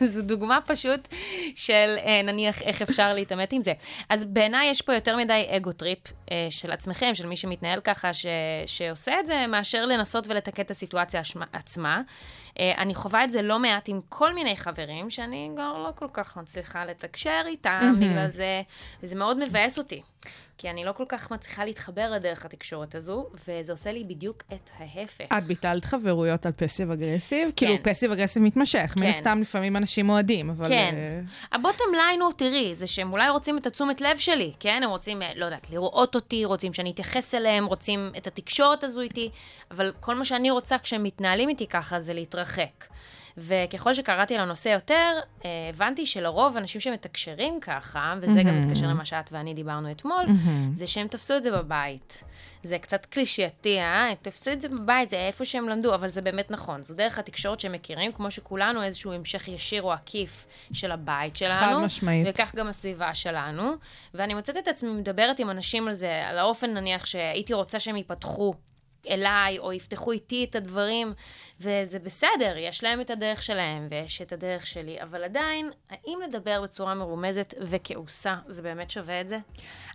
[0.06, 1.08] זו דוגמה פשוט
[1.54, 3.72] של אה, נניח איך אפשר להתעמת עם זה.
[4.08, 5.98] אז בעיניי יש פה יותר מדי ego trip
[6.30, 8.26] אה, של עצמכם, של מי שמתנהל ככה, ש,
[8.66, 12.02] שעושה את זה, מאשר לנסות ולתקן את הסיטואציה עצמה.
[12.58, 16.08] אה, אני חווה את זה לא מעט עם כל מיני חברים, שאני כבר לא כל
[16.12, 18.62] כך מצליחה לתקשר איתם בגלל זה,
[19.02, 20.02] וזה מאוד מבאס אותי.
[20.58, 24.70] כי אני לא כל כך מצליחה להתחבר לדרך התקשורת הזו, וזה עושה לי בדיוק את
[24.78, 25.24] ההפך.
[25.38, 27.50] את ביטלת חברויות על passive aggressive?
[27.56, 29.08] כאילו passive aggressive מתמשך, מן כן.
[29.08, 30.68] הסתם לפעמים אנשים אוהדים, אבל...
[30.68, 30.94] כן.
[30.94, 31.20] אה,
[31.52, 34.80] ה bottom line הוא, תראי, זה שהם אולי רוצים את התשומת לב שלי, כן?
[34.84, 39.00] הם רוצים, אה, לא יודעת, לראות אותי, רוצים שאני אתייחס אליהם, רוצים את התקשורת הזו
[39.00, 39.30] איתי,
[39.70, 42.84] אבל כל מה שאני רוצה כשהם מתנהלים איתי ככה זה להתרחק.
[43.36, 49.04] וככל שקראתי על הנושא יותר, אה, הבנתי שלרוב אנשים שמתקשרים ככה, וזה גם מתקשר למה
[49.04, 50.24] שאת ואני דיברנו אתמול,
[50.72, 52.24] זה שהם תפסו את זה בבית.
[52.62, 54.08] זה קצת קלישייתי, אה?
[54.08, 56.84] הם תפסו את זה בבית, זה איפה שהם למדו, אבל זה באמת נכון.
[56.84, 61.80] זו דרך התקשורת שהם מכירים, כמו שכולנו איזשהו המשך ישיר או עקיף של הבית שלנו.
[61.80, 62.26] משמעית.
[62.30, 63.72] וכך גם הסביבה שלנו.
[64.14, 67.96] ואני מוצאת את עצמי מדברת עם אנשים על זה, על האופן נניח שהייתי רוצה שהם
[67.96, 68.54] ייפתחו
[69.08, 71.12] אליי, או יפתחו איתי את הדברים,
[71.60, 76.62] וזה בסדר, יש להם את הדרך שלהם, ויש את הדרך שלי, אבל עדיין, האם לדבר
[76.62, 79.38] בצורה מרומזת וכעוסה, זה באמת שווה את זה?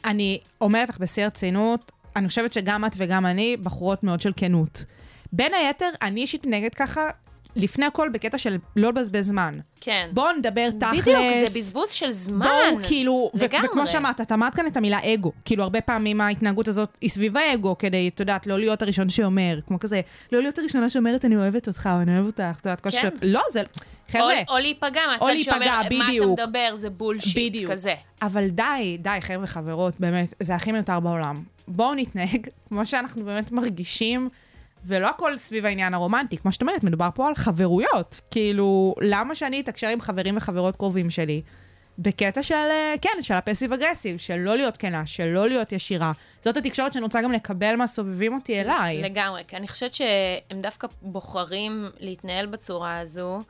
[0.05, 4.83] אני אומרת לך בשיא הרצינות, אני חושבת שגם את וגם אני בחורות מאוד של כנות.
[5.31, 7.09] בין היתר, אני אישית נגד ככה,
[7.55, 9.59] לפני הכל בקטע של לא לבזבז זמן.
[9.81, 10.09] כן.
[10.13, 11.01] בואו נדבר תכלס.
[11.01, 12.45] בדיוק, זה בזבוז של זמן.
[12.45, 13.67] בואו, כאילו, לגמרי.
[13.67, 15.31] וכמו שאמרת, את אמרת כאן את המילה אגו.
[15.45, 19.59] כאילו, הרבה פעמים ההתנהגות הזאת היא סביב האגו, כדי, את יודעת, לא להיות הראשון שאומר,
[19.67, 22.81] כמו כזה, לא להיות הראשונה שאומרת, אני אוהבת אותך, או אני אוהב אותך, את יודעת,
[22.81, 22.97] כל כן.
[22.97, 23.13] שטויות.
[23.21, 23.63] לא, זה...
[24.09, 26.39] חבר'ה, או, או להיפגע מהצד שאומר, מה בדיוק.
[26.39, 27.71] אתה מדבר, זה בולשיט, בדיוק.
[27.71, 27.93] כזה.
[28.21, 31.43] אבל די, די, חבר'ה, חברות, באמת, זה הכי מיותר בעולם.
[31.67, 34.29] בואו נתנהג כמו שאנחנו באמת מרגישים,
[34.85, 36.37] ולא הכל סביב העניין הרומנטי.
[36.37, 38.21] כמו שאת אומרת, מדובר פה על חברויות.
[38.31, 41.41] כאילו, למה שאני אתקשר עם חברים וחברות קרובים שלי?
[41.99, 46.11] בקטע של, אה, כן, של הפסיב אגרסיב, של לא להיות כנה, של לא להיות ישירה.
[46.41, 49.01] זאת התקשורת שאני רוצה גם לקבל מהסובבים אותי אליי.
[49.01, 53.41] לגמרי, כי אני חושבת שהם דווקא בוחרים להתנהל בצורה הזו,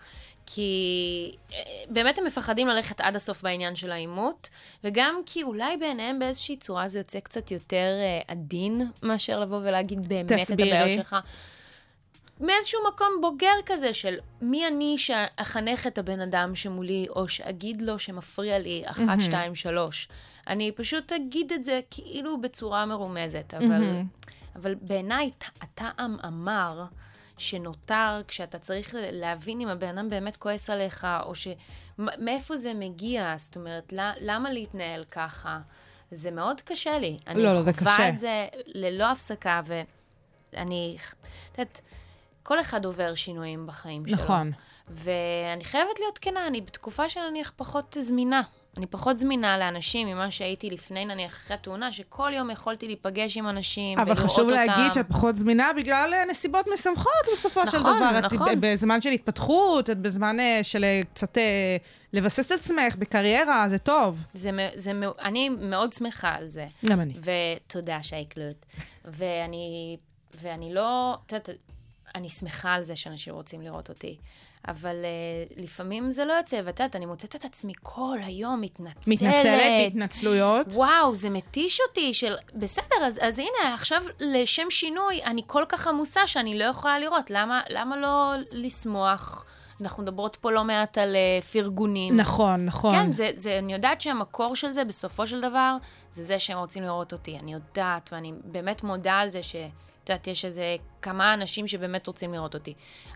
[0.46, 1.58] כי אה,
[1.90, 4.50] באמת הם מפחדים ללכת עד הסוף בעניין של העימות,
[4.84, 10.08] וגם כי אולי בעיניהם באיזושהי צורה זה יוצא קצת יותר אה, עדין, מאשר לבוא ולהגיד
[10.08, 10.72] באמת תסבירי.
[10.72, 11.16] את הבעיות שלך.
[12.40, 18.00] מאיזשהו מקום בוגר כזה של מי אני שאחנך את הבן אדם שמולי, או שאגיד לו
[18.00, 20.08] שמפריע לי, אחת, שתיים, שלוש.
[20.48, 23.84] אני פשוט אגיד את זה כאילו בצורה מרומזת, אבל,
[24.56, 26.86] אבל בעיניי הטעם המר
[27.44, 31.48] שנותר כשאתה צריך להבין אם הבן אדם באמת כועס עליך, או ש...
[31.98, 35.60] מאיפה זה מגיע, זאת אומרת, למה להתנהל ככה?
[36.12, 37.18] זה מאוד קשה לי.
[37.28, 38.10] אני לא, לא, זה חווה קשה.
[38.10, 40.98] את זה ללא הפסקה, ואני,
[41.52, 41.82] את יודעת,
[42.44, 44.18] כל אחד עובר שינויים בחיים שלו.
[44.18, 44.52] נכון.
[44.90, 48.42] ואני חייבת להיות כנה, אני בתקופה של נניח פחות זמינה.
[48.78, 53.48] אני פחות זמינה לאנשים ממה שהייתי לפני, נניח, אחרי התאונה, שכל יום יכולתי להיפגש עם
[53.50, 54.54] אנשים אבל ולראות חשוב אותם.
[54.54, 58.20] להגיד שאת פחות זמינה בגלל אה, נסיבות משמחות בסופו של נכון, דבר.
[58.20, 58.62] את נכון.
[58.62, 61.38] ב- בזמן של התפתחות, את בזמן אה, של אה, קצת
[62.14, 64.22] לבסס את עצמך בקריירה, זה טוב.
[64.34, 66.68] זה, זה, אני מאוד שמחה על זה.
[66.86, 67.14] גם אני.
[67.68, 68.66] ותודה, שייקלוט.
[69.06, 69.98] ואני,
[70.42, 71.50] ואני לא, את יודעת,
[72.16, 74.18] אני שמחה על זה שאנשים רוצים לראות אותי.
[74.68, 79.08] אבל uh, לפעמים זה לא יוצא, ואת יודעת, אני מוצאת את עצמי כל היום מתנצלת.
[79.08, 80.68] מתנצלת בהתנצלויות.
[80.68, 82.36] וואו, זה מתיש אותי של...
[82.56, 87.30] בסדר, אז, אז הנה, עכשיו לשם שינוי, אני כל כך עמוסה שאני לא יכולה לראות.
[87.30, 89.46] למה, למה לא לשמוח?
[89.82, 92.18] אנחנו מדברות פה לא מעט על uh, פרגונים.
[92.18, 92.96] נכון, נכון.
[92.96, 95.76] כן, זה, זה, אני יודעת שהמקור של זה, בסופו של דבר,
[96.14, 97.40] זה זה שהם רוצים לראות אותי.
[97.40, 99.56] אני יודעת, ואני באמת מודה על זה ש...
[100.04, 102.74] את יודעת, יש איזה כמה אנשים שבאמת רוצים לראות אותי.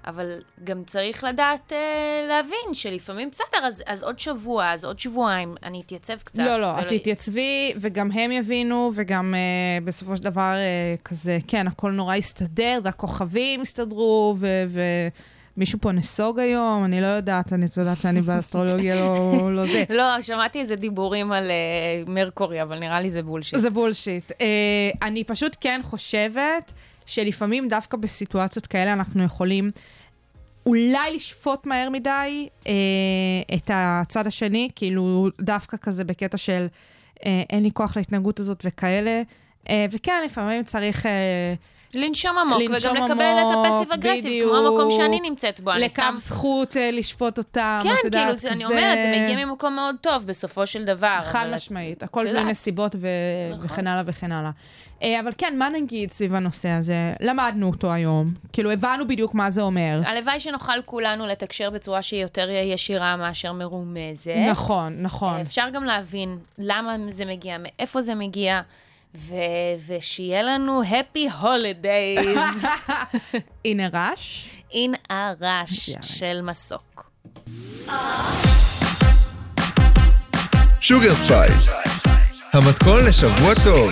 [0.07, 5.55] אבל גם צריך לדעת אה, להבין שלפעמים, בסדר, אז, אז עוד שבוע, אז עוד שבועיים,
[5.63, 6.43] אני אתייצב קצת.
[6.43, 10.53] לא, לא, את תתייצבי, וגם הם יבינו, וגם uh, בסופו של דבר
[10.97, 14.63] uh, כזה, כן, הכל נורא יסתדר, והכוכבים יסתדרו, ו...
[14.67, 15.07] ו-
[15.57, 19.83] מישהו פה נסוג היום, אני לא יודעת, אני יודעת שאני באסטרולוגיה לא, לא זה.
[19.97, 23.59] לא, שמעתי איזה דיבורים על אה, מרקורי, אבל נראה לי זה בולשיט.
[23.59, 24.31] זה בולשיט.
[24.31, 24.35] Uh,
[25.01, 26.71] אני פשוט כן חושבת
[27.05, 29.71] שלפעמים דווקא בסיטואציות כאלה אנחנו יכולים
[30.65, 32.67] אולי לשפוט מהר מדי uh,
[33.55, 36.67] את הצד השני, כאילו דווקא כזה בקטע של
[37.15, 39.21] uh, אין לי כוח להתנהגות הזאת וכאלה.
[39.63, 41.05] Uh, וכן, לפעמים צריך...
[41.05, 41.07] Uh,
[41.95, 44.47] לנשום עמוק, לנשום וגם לקבל עמוק, את הפסיב אגרסיב.
[44.47, 45.71] כמו המקום שאני נמצאת בו.
[45.71, 46.13] אני לקו סתם...
[46.15, 49.95] זכות אה, לשפוט אותם, כן, את יודעת, כאילו, זה, אני אומרת, זה מגיע ממקום מאוד
[50.01, 51.19] טוב, בסופו של דבר.
[51.23, 52.51] חד אבל- משמעית, הכל את תלוי יודעת.
[52.51, 53.07] נסיבות ו...
[53.51, 53.65] נכון.
[53.65, 54.51] וכן הלאה וכן הלאה.
[55.03, 57.13] אה, אבל כן, מה נגיד סביב הנושא הזה?
[57.21, 60.01] למדנו אותו היום, כאילו הבנו בדיוק מה זה אומר.
[60.05, 64.31] הלוואי שנוכל כולנו לתקשר בצורה שהיא יותר ישירה מאשר מרומזת.
[64.51, 65.39] נכון, נכון.
[65.41, 68.61] אפשר גם להבין למה זה מגיע, מאיפה זה מגיע,
[69.17, 69.33] ו-
[69.87, 72.65] ושיהיה לנו happy holidays
[73.65, 74.47] הנה רעש.
[74.71, 76.03] in הרעש יאללה.
[76.03, 77.11] של מסוק.
[80.81, 81.73] שוגר ספייס,
[82.53, 83.91] המתכון לשבוע טוב.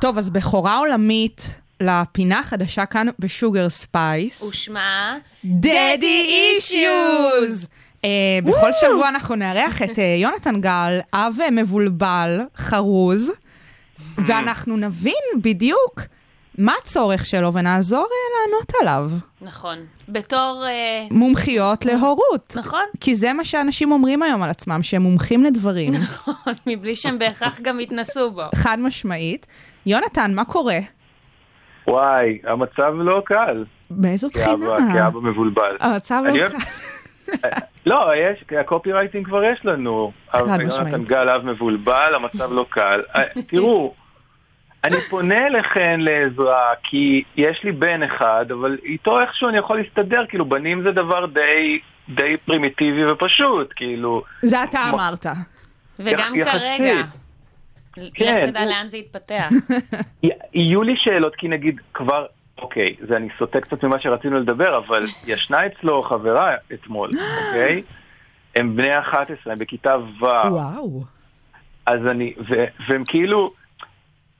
[0.00, 4.42] טוב, אז בכורה עולמית לפינה החדשה כאן בשוגר ספייס.
[4.42, 7.68] ושמה daddy issues!
[8.06, 13.32] אה, בכל שבוע אנחנו נארח את אה, יונתן גל, אב אה, מבולבל, חרוז,
[14.18, 16.00] ואנחנו נבין בדיוק
[16.58, 19.10] מה הצורך שלו ונעזור לענות עליו.
[19.40, 19.78] נכון.
[20.08, 20.64] בתור...
[21.10, 22.56] מומחיות להורות.
[22.56, 22.84] נכון.
[23.00, 25.92] כי זה מה שאנשים אומרים היום על עצמם, שהם מומחים לדברים.
[26.02, 28.42] נכון, מבלי שהם בהכרח גם יתנסו בו.
[28.54, 29.46] חד משמעית.
[29.86, 30.78] יונתן, מה קורה?
[31.88, 33.64] וואי, המצב לא קל.
[33.90, 34.78] באיזו בחינה?
[34.94, 35.76] כאבא מבולבל.
[35.80, 36.56] המצב לא קל.
[37.86, 40.12] לא, יש, הקופי רייטינג כבר יש לנו.
[40.34, 40.92] אבל משמעית.
[40.92, 43.02] יונתן גל אב מבולבל, המצב לא קל.
[43.16, 43.94] אה, תראו,
[44.84, 50.26] אני פונה אליכן לעזרה, כי יש לי בן אחד, אבל איתו איכשהו אני יכול להסתדר,
[50.28, 54.22] כאילו בנים זה דבר די, די פרימיטיבי ופשוט, כאילו.
[54.42, 55.26] זה אתה אמרת.
[55.98, 56.84] וגם יח- כרגע.
[56.84, 57.06] יחסית.
[57.96, 59.48] לך כן, תדע לאן זה יתפתח.
[60.54, 62.26] יהיו לי שאלות, כי נגיד כבר,
[62.58, 67.10] אוקיי, זה אני סוטה קצת ממה שרצינו לדבר, אבל ישנה אצלו חברה אתמול,
[67.46, 67.82] אוקיי?
[68.56, 71.04] הם בני 11, הם בכיתה ו', וואו.
[71.86, 73.52] אז אני, ו, והם כאילו,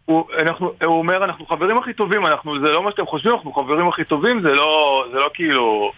[0.05, 3.52] הוא, אנחנו, הוא אומר, אנחנו חברים הכי טובים, אנחנו, זה לא מה שאתם חושבים, אנחנו
[3.52, 5.92] חברים הכי טובים, זה לא, זה לא כאילו,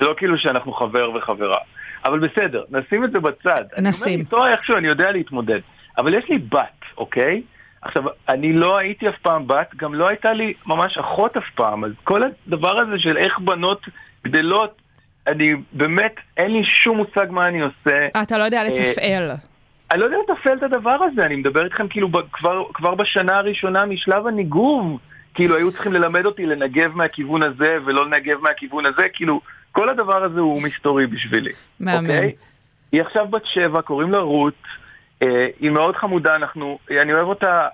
[0.00, 1.58] זה לא כאילו שאנחנו חבר וחברה.
[2.04, 3.64] אבל בסדר, נשים את זה בצד.
[3.76, 4.12] אני נשים.
[4.12, 5.60] אומר, איתו איכשהו אני יודע להתמודד.
[5.98, 7.42] אבל יש לי בת, אוקיי?
[7.84, 11.84] עכשיו, אני לא הייתי אף פעם בת, גם לא הייתה לי ממש אחות אף פעם,
[11.84, 13.86] אז כל הדבר הזה של איך בנות
[14.24, 14.82] גדלות,
[15.26, 18.08] אני באמת, אין לי שום מושג מה אני עושה.
[18.22, 19.30] אתה לא יודע לתפעל.
[19.90, 23.86] אני לא יודע לתפעל את הדבר הזה, אני מדבר איתכם כאילו כבר, כבר בשנה הראשונה
[23.86, 24.98] משלב הניגוב.
[25.34, 29.40] כאילו היו צריכים ללמד אותי לנגב מהכיוון הזה ולא לנגב מהכיוון הזה, כאילו
[29.72, 31.52] כל הדבר הזה הוא מסתורי בשבילי.
[31.80, 32.04] מהמם.
[32.04, 32.32] אוקיי?
[32.92, 34.83] היא עכשיו בת שבע, קוראים לה רות, אה,
[35.60, 37.68] היא מאוד חמודה, אנחנו, אני אוהב אותה,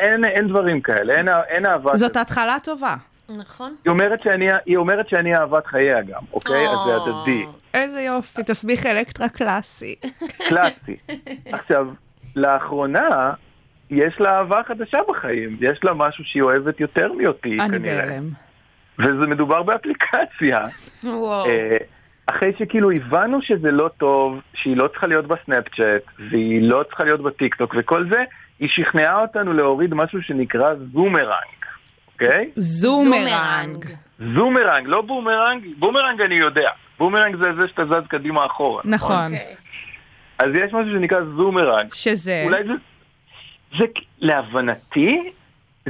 [0.00, 1.96] אין, אין דברים כאלה, אין, אין אהבה.
[1.96, 2.16] זאת כזאת.
[2.16, 2.94] התחלה טובה.
[3.38, 3.74] נכון.
[3.84, 6.68] היא אומרת שאני, היא אומרת שאני אהבת חייה גם, אוקיי?
[6.68, 7.20] אז זה או.
[7.20, 7.46] הדדי.
[7.74, 9.94] איזה יופי, תסביך אלקטרה קלאסי.
[10.48, 10.96] קלאסי.
[11.52, 11.86] עכשיו,
[12.36, 13.32] לאחרונה,
[13.90, 15.56] יש לה אהבה חדשה בחיים.
[15.60, 18.06] יש לה משהו שהיא אוהבת יותר מאותי, אני כנראה.
[18.06, 18.28] בהלם.
[18.98, 20.58] וזה מדובר באפליקציה.
[21.04, 21.46] וואו.
[22.30, 27.20] אחרי שכאילו הבנו שזה לא טוב, שהיא לא צריכה להיות בסנאפצ'אט, והיא לא צריכה להיות
[27.20, 28.24] בטיקטוק וכל זה,
[28.58, 31.60] היא שכנעה אותנו להוריד משהו שנקרא זומרנג,
[32.14, 32.50] אוקיי?
[32.56, 33.84] זומרנג.
[34.34, 36.70] זומרנג, לא בומרנג, בומרנג אני יודע.
[36.98, 38.82] בומרנג זה זה שאתה זז קדימה אחורה.
[38.84, 39.24] נכון.
[39.24, 39.54] אוקיי.
[40.38, 41.92] אז יש משהו שנקרא זומרנג.
[41.92, 42.42] שזה...
[42.44, 42.72] אולי זה,
[43.78, 43.84] זה
[44.18, 45.30] להבנתי,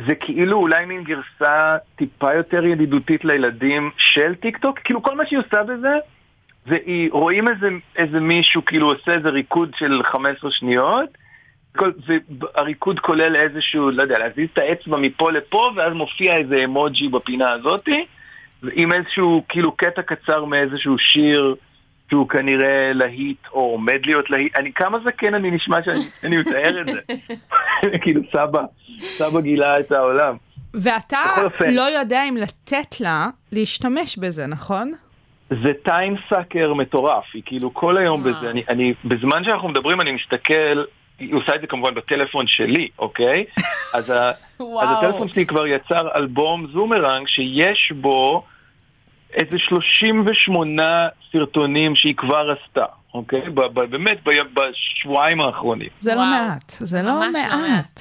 [0.06, 5.26] זה כאילו אולי מין גרסה טיפה יותר ידידותית לילדים של טיק טוק, כאילו כל מה
[5.26, 5.96] שהיא עושה בזה,
[6.66, 11.08] זה היא, רואים איזה, איזה מישהו כאילו עושה איזה ריקוד של 15 שניות,
[11.76, 11.90] כל,
[12.40, 17.52] והריקוד כולל איזשהו, לא יודע, להזיז את האצבע מפה לפה, ואז מופיע איזה אמוג'י בפינה
[17.52, 18.06] הזאתי,
[18.72, 21.54] עם איזשהו כאילו קטע קצר מאיזשהו שיר
[22.10, 24.58] שהוא כנראה להיט, או עומד להיות להיט.
[24.58, 27.00] אני, כמה זקן אני נשמע שאני אני מתאר את זה.
[28.02, 28.62] כאילו סבא,
[29.02, 30.36] סבא גילה את העולם.
[30.74, 31.18] ואתה.
[31.72, 34.92] לא יודע אם לתת לה להשתמש בזה, נכון?
[35.50, 38.34] זה טיים סאקר מטורף, היא כאילו כל היום וואו.
[38.34, 40.84] בזה, אני, אני, בזמן שאנחנו מדברים אני מסתכל,
[41.18, 43.44] היא עושה את זה כמובן בטלפון שלי, אוקיי?
[43.94, 44.88] אז, ה, אז.
[44.98, 48.42] הטלפון שלי כבר יצר אלבום זומרנג שיש בו
[49.32, 52.84] איזה 38 סרטונים שהיא כבר עשתה,
[53.14, 53.40] אוקיי?
[53.40, 55.88] ב, ב, באמת ב, בשבועיים האחרונים.
[56.00, 56.20] זה לא.
[56.20, 58.00] מעט, זה לא לא מעט.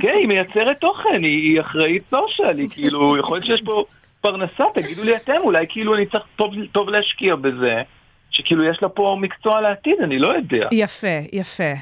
[0.00, 3.84] כן, היא מייצרת תוכן, היא, היא אחראית סושיאל, היא כאילו, יכול להיות שיש פה
[4.26, 7.82] פרנסה, תגידו לי אתם, אולי כאילו אני צריך טוב, טוב להשקיע בזה,
[8.30, 10.68] שכאילו יש לה פה מקצוע לעתיד, אני לא יודע.
[10.72, 11.72] יפה, יפה.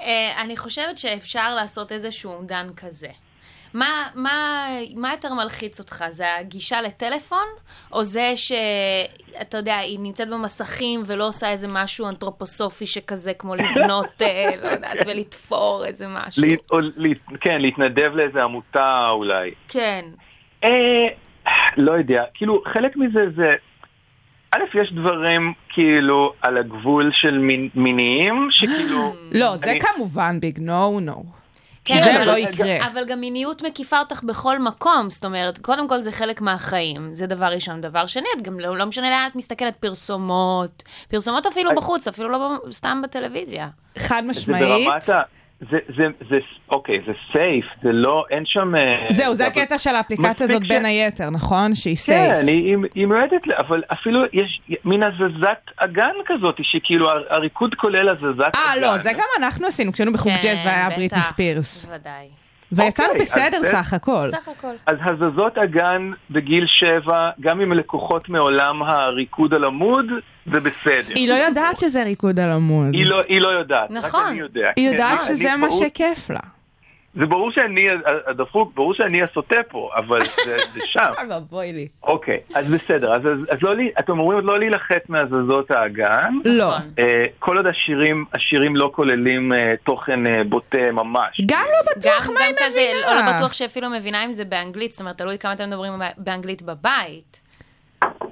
[0.00, 3.08] אה, אני חושבת שאפשר לעשות איזשהו אומדן כזה.
[3.74, 6.04] מה, מה, מה יותר מלחיץ אותך?
[6.10, 7.46] זה הגישה לטלפון?
[7.92, 14.22] או זה שאתה יודע, היא נמצאת במסכים ולא עושה איזה משהו אנתרופוסופי שכזה, כמו לבנות,
[14.22, 16.42] אה, לא יודעת, ולתפור איזה משהו?
[16.42, 17.08] לה, או, לה,
[17.40, 19.50] כן, להתנדב לאיזה עמותה אולי.
[19.68, 20.04] כן.
[20.64, 21.08] אה,
[21.76, 23.54] לא יודע, כאילו, חלק מזה זה...
[24.54, 29.14] א', יש דברים כאילו על הגבול של מין, מיניים, שכאילו...
[29.32, 31.24] לא, זה אני- כמובן ביג נו נו.
[31.84, 32.86] כן, זה אבל- לא יקרה.
[32.86, 37.26] אבל גם מיניות מקיפה אותך בכל מקום, זאת אומרת, קודם כל זה חלק מהחיים, זה
[37.26, 37.80] דבר ראשון.
[37.80, 42.08] דבר שני, את גם לא, לא משנה לאן את מסתכלת, פרסומות, פרסומות אפילו אז- בחוץ,
[42.08, 43.68] אפילו לא סתם בטלוויזיה.
[43.98, 44.86] חד זה משמעית.
[44.86, 45.22] ברמת ה...
[45.60, 46.38] זה, זה, זה,
[46.70, 48.74] אוקיי, זה סייף, זה לא, אין שם...
[48.76, 51.74] אה, זהו, זה אבל- הקטע של האפליקציה הזאת ש- בין היתר, נכון?
[51.74, 52.32] שהיא סייף.
[52.34, 58.08] כן, היא, היא, מיועדת, אבל אפילו יש מין הזזת אגן כזאת, שכאילו הר- הריקוד כולל
[58.08, 58.58] הזזת אגן.
[58.66, 61.84] אה, לא, זה גם אנחנו עשינו כשהיינו בחוג כן, ג'אז והיה בריטני בטח, ספירס.
[61.84, 62.26] בוודאי.
[62.72, 64.26] ויצאנו אוקיי, אז בסדר זה- סך הכל.
[64.30, 64.72] סך הכל.
[64.86, 70.06] אז הזזות אגן בגיל שבע, גם עם לקוחות מעולם הריקוד על עמוד,
[70.52, 71.14] זה בסדר.
[71.14, 72.86] היא לא יודעת שזה ריקוד על עמוד.
[72.94, 74.20] היא לא, היא לא יודעת, נכון.
[74.20, 74.70] רק אני יודע.
[74.76, 76.40] היא כן, יודעת אני שזה מה שכיף לה.
[77.20, 77.86] זה ברור שאני
[78.26, 81.12] הדפוק, ברור שאני הסוטה פה, אבל זה, זה שם.
[81.36, 81.88] אבוי לי.
[82.02, 86.34] אוקיי, אז בסדר, אז, אז, אז לא, לי- אתם אומרים לא להילחץ מהזזות האגן.
[86.44, 86.74] לא.
[86.98, 91.40] אה, כל עוד השירים, השירים לא כוללים אה, תוכן אה, בוטה ממש.
[91.46, 93.30] גם לא בטוח גם, מה גם היא כזה, מבינה.
[93.30, 97.45] לא בטוח שאפילו מבינה אם זה באנגלית, זאת אומרת, תלוי כמה אתם מדברים באנגלית בבית.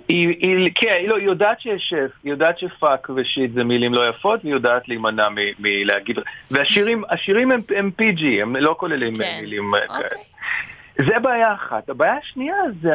[0.09, 1.93] היא, היא, כן, היא, לא, היא יודעת שיש,
[2.25, 5.29] היא יודעת שפאק ושיט זה מילים לא יפות, והיא יודעת להימנע
[5.59, 6.19] מלהגיד,
[6.51, 9.39] והשירים השירים הם, הם PG, הם לא כוללים כן.
[9.41, 9.99] מילים כאלה.
[10.05, 10.19] אוקיי.
[11.07, 11.89] זה בעיה אחת.
[11.91, 12.91] הבעיה השנייה זה,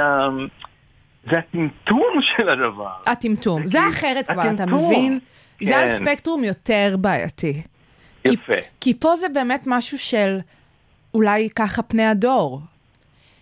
[1.32, 2.89] זה הטמטום של הדבר.
[3.05, 3.68] הטמטום.
[3.68, 4.66] זה אחרת כבר, אתה.
[4.66, 5.20] מבין?
[5.64, 5.95] זה על כן.
[6.05, 7.62] ספקטרום יותר בעייתי.
[8.24, 8.53] כי- יפה.
[8.82, 10.38] כי פה זה באמת משהו של
[11.14, 12.62] אולי ככה פני הדור.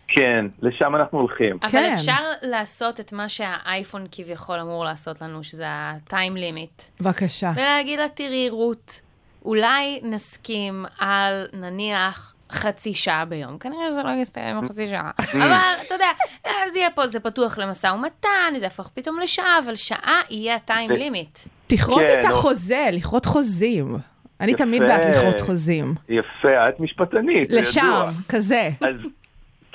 [0.07, 1.57] כן, לשם אנחנו הולכים.
[1.61, 1.93] אבל כן.
[1.97, 7.01] אפשר לעשות את מה שהאייפון כביכול אמור לעשות לנו, שזה ה-time limit.
[7.01, 7.51] בבקשה.
[7.55, 9.01] ולהגיד לה, תראי, רות,
[9.45, 13.57] אולי נסכים על נניח חצי שעה ביום.
[13.57, 15.11] כנראה שזה לא יסתיים בחצי שעה.
[15.33, 15.51] אבל
[15.85, 16.07] אתה יודע,
[16.73, 18.29] זה יהיה פה, זה פתוח למשא ומתן,
[18.59, 21.47] זה יהפוך פתאום לשעה, אבל שעה יהיה ה-time זה- limit.
[21.67, 22.29] תכרות כן, את לא.
[22.29, 23.97] החוזה, לכרות חוזים.
[24.41, 24.57] אני יפה.
[24.63, 25.95] תמיד בעד לכרות חוזים.
[26.09, 28.11] יפה, את משפטנית, זה לשם, ידוע.
[28.29, 28.69] כזה.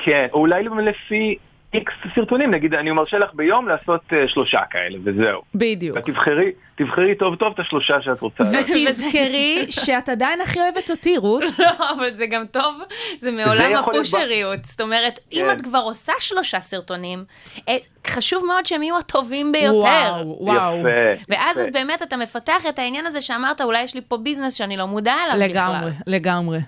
[0.05, 1.37] כן, או אולי לפי
[1.75, 5.43] איקס סרטונים, נגיד אני מרשה לך ביום לעשות אה, שלושה כאלה, וזהו.
[5.55, 5.97] בדיוק.
[5.97, 8.45] ותבחרי, תבחרי טוב טוב את השלושה שאת רוצה.
[8.45, 11.43] ותזכרי שאת עדיין הכי אוהבת אותי, רות.
[11.59, 12.75] לא, אבל זה גם טוב,
[13.19, 14.65] זה מעולם הפושריות.
[14.65, 15.55] זאת אומרת, אם כן.
[15.57, 17.25] את כבר עושה שלושה סרטונים,
[17.69, 17.77] אה,
[18.07, 19.73] חשוב מאוד שהם יהיו הטובים ביותר.
[19.73, 20.79] וואו, וואו.
[20.79, 21.23] יפה.
[21.29, 21.69] ואז יפה.
[21.69, 24.87] את באמת, אתה מפתח את העניין הזה שאמרת, אולי יש לי פה ביזנס שאני לא
[24.87, 25.73] מודע אליו בכלל.
[25.73, 26.59] לגמרי, לגמרי.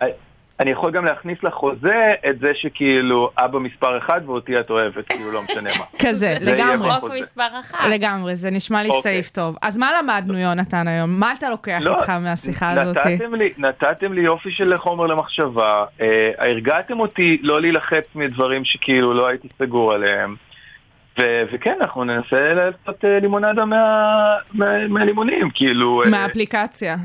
[0.60, 1.94] אני יכול גם להכניס לחוזה
[2.28, 5.84] את זה שכאילו אבא מספר אחד ואותי את אוהבת, כאילו לא משנה מה.
[6.08, 6.90] כזה, לגמרי.
[6.90, 7.10] חוק.
[7.20, 7.78] מספר אחת.
[7.90, 9.02] לגמרי, זה נשמע לי אוקיי.
[9.02, 9.56] סעיף טוב.
[9.62, 11.10] אז מה למדנו, יונתן, היום?
[11.20, 12.96] מה אתה לוקח לא, איתך מהשיחה הזאת?
[12.96, 19.14] נתתם לי, נתתם לי יופי של חומר למחשבה, אה, הרגעתם אותי לא להילחץ מדברים שכאילו
[19.14, 20.36] לא הייתי סגור עליהם.
[21.20, 26.02] ו- וכן, אנחנו ננסה לעשות אה, לימונדה מה- מה- מהלימונים, כאילו...
[26.04, 26.96] אה, מהאפליקציה.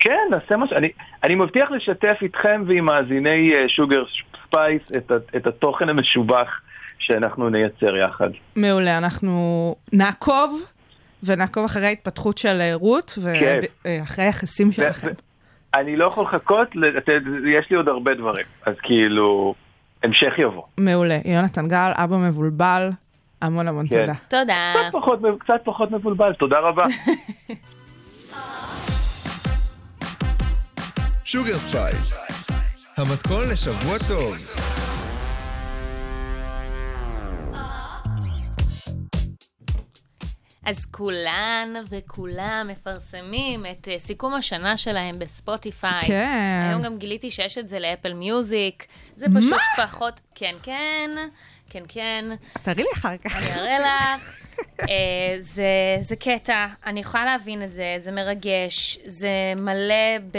[0.00, 0.76] כן, נעשה משהו.
[0.76, 0.88] אני,
[1.24, 4.02] אני מבטיח לשתף איתכם ועם מאזיני שוגר
[4.46, 6.60] ספייס את, את התוכן המשובח
[6.98, 8.30] שאנחנו נייצר יחד.
[8.56, 10.62] מעולה, אנחנו נעקוב,
[11.22, 13.58] ונעקוב אחרי ההתפתחות של אה, רות, כן.
[13.84, 15.08] ואחרי היחסים שלכם.
[15.74, 16.68] אני לא יכול לחכות,
[17.46, 19.54] יש לי עוד הרבה דברים, אז כאילו,
[20.02, 20.62] המשך יבוא.
[20.78, 21.18] מעולה.
[21.24, 22.90] יונתן גל, אבא מבולבל,
[23.42, 24.00] המון המון כן.
[24.00, 24.14] תודה.
[24.28, 24.72] תודה.
[24.74, 26.84] קצת פחות, קצת פחות מבולבל, תודה רבה.
[31.32, 32.16] שוגר ספייס,
[32.96, 34.36] המתכון לשבוע טוב.
[40.64, 46.02] אז כולן וכולם מפרסמים את אה, סיכום השנה שלהם בספוטיפיי.
[46.06, 46.66] כן.
[46.70, 48.86] היום גם גיליתי שיש את זה לאפל מיוזיק.
[49.16, 50.20] זה פשוט פחות...
[50.34, 51.10] כן, כן,
[51.70, 52.24] כן, כן.
[52.62, 53.36] תראי לי אחר כך.
[53.36, 54.36] אני אראה לך.
[54.80, 59.28] אה, זה, זה קטע, אני יכולה להבין את זה, זה מרגש, זה
[59.60, 60.38] מלא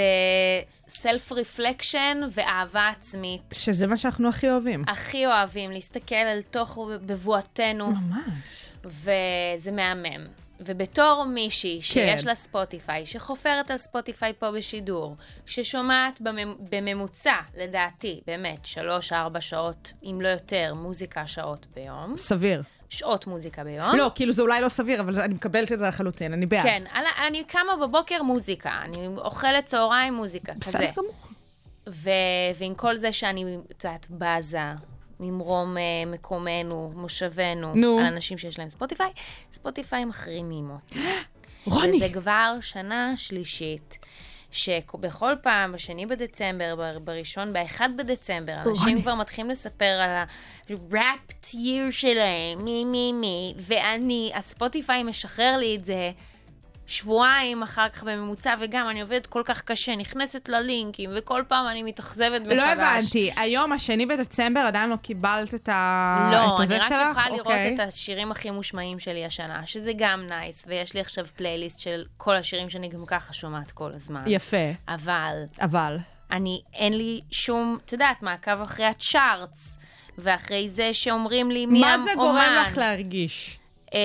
[0.87, 3.41] ב self reflection ואהבה עצמית.
[3.51, 4.83] שזה מה שאנחנו הכי אוהבים.
[4.87, 8.65] הכי אוהבים להסתכל אל תוך בבואתנו, ממש.
[8.85, 10.40] וזה מהמם.
[10.65, 12.27] ובתור מישהי שיש כן.
[12.27, 16.55] לה ספוטיפיי, שחופרת על ספוטיפיי פה בשידור, ששומעת בממ...
[16.69, 22.63] בממוצע, לדעתי, באמת, שלוש-ארבע שעות, אם לא יותר, מוזיקה שעות ביום, סביר.
[22.89, 23.95] שעות מוזיקה ביום.
[23.95, 26.63] לא, כאילו זה אולי לא סביר, אבל אני מקבלת את זה לחלוטין, אני בעד.
[26.63, 30.59] כן, על- אני קמה בבוקר מוזיקה, אני אוכלת צהריים מוזיקה, כזה.
[30.77, 31.13] בסדר גמור.
[31.89, 32.09] ו-
[32.55, 34.59] ועם כל זה שאני, את יודעת, בזה,
[35.21, 37.99] ממרום אה, מקומנו, מושבנו, נו.
[37.99, 39.09] על אנשים שיש להם ספוטיפיי,
[39.53, 40.99] ספוטיפיי מחרימים אותי.
[41.65, 41.97] רוני.
[41.97, 43.99] וזה כבר שנה שלישית.
[44.53, 49.01] שבכל פעם, בשני בדצמבר, ב- בראשון, באחד בדצמבר, אנשים רוני.
[49.01, 55.85] כבר מתחילים לספר על ה-wrapped year שלהם, מי מי מי, ואני, הספוטיפיי משחרר לי את
[55.85, 56.11] זה
[56.87, 61.83] שבועיים אחר כך בממוצע, וגם אני עובדת כל כך קשה, נכנסת ללינקים, וכל פעם אני
[61.83, 62.57] מתאכזבת מחדש.
[62.57, 66.29] לא הבנתי, היום השני בדצמבר עדיין לא קיבלת את ה...
[66.31, 66.99] לא, את אני הזה רק שלך?
[67.11, 67.75] יכולה לראות אוקיי.
[67.75, 72.35] את השירים הכי מושמעים שלי השנה, שזה גם nice, ויש לי עכשיו פלייליסט של כל
[72.35, 74.23] השירים שאני גם ככה שומעת כל הזמן.
[74.27, 75.97] יפה, אבל אבל...
[76.31, 79.79] אני, אין לי שום, את יודעת, מעקב אחרי הצ'ארטס,
[80.17, 82.05] ואחרי זה שאומרים לי מי מה האומן.
[82.05, 83.59] זה גורם לך להרגיש?
[83.93, 83.99] אה,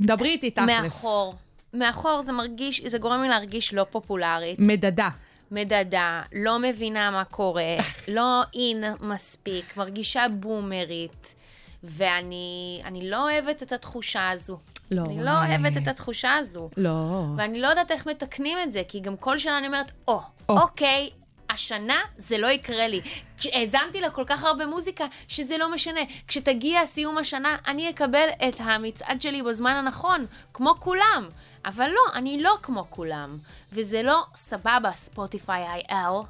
[0.00, 0.66] דברי איתי תכלס.
[0.82, 1.34] מאחור.
[1.74, 4.58] מאחור זה מרגיש, זה גורם לי להרגיש לא פופולרית.
[4.58, 5.08] מדדה.
[5.50, 7.76] מדדה, לא מבינה מה קורה,
[8.08, 11.34] לא אין מספיק, מרגישה בומרית,
[11.84, 14.58] ואני אני לא אוהבת את התחושה הזו.
[14.90, 15.02] לא.
[15.06, 16.70] אני לא אוהבת את התחושה הזו.
[16.76, 17.24] לא.
[17.36, 20.58] ואני לא יודעת איך מתקנים את זה, כי גם כל שנה אני אומרת, או, או.
[20.58, 21.10] אוקיי,
[21.50, 23.00] השנה זה לא יקרה לי.
[23.52, 26.00] האזנתי לה כל כך הרבה מוזיקה, שזה לא משנה.
[26.28, 31.28] כשתגיע סיום השנה, אני אקבל את המצעד שלי בזמן הנכון, כמו כולם.
[31.64, 33.36] אבל לא, אני לא כמו כולם.
[33.72, 36.22] וזה לא סבבה, ספוטיפיי איי-אל.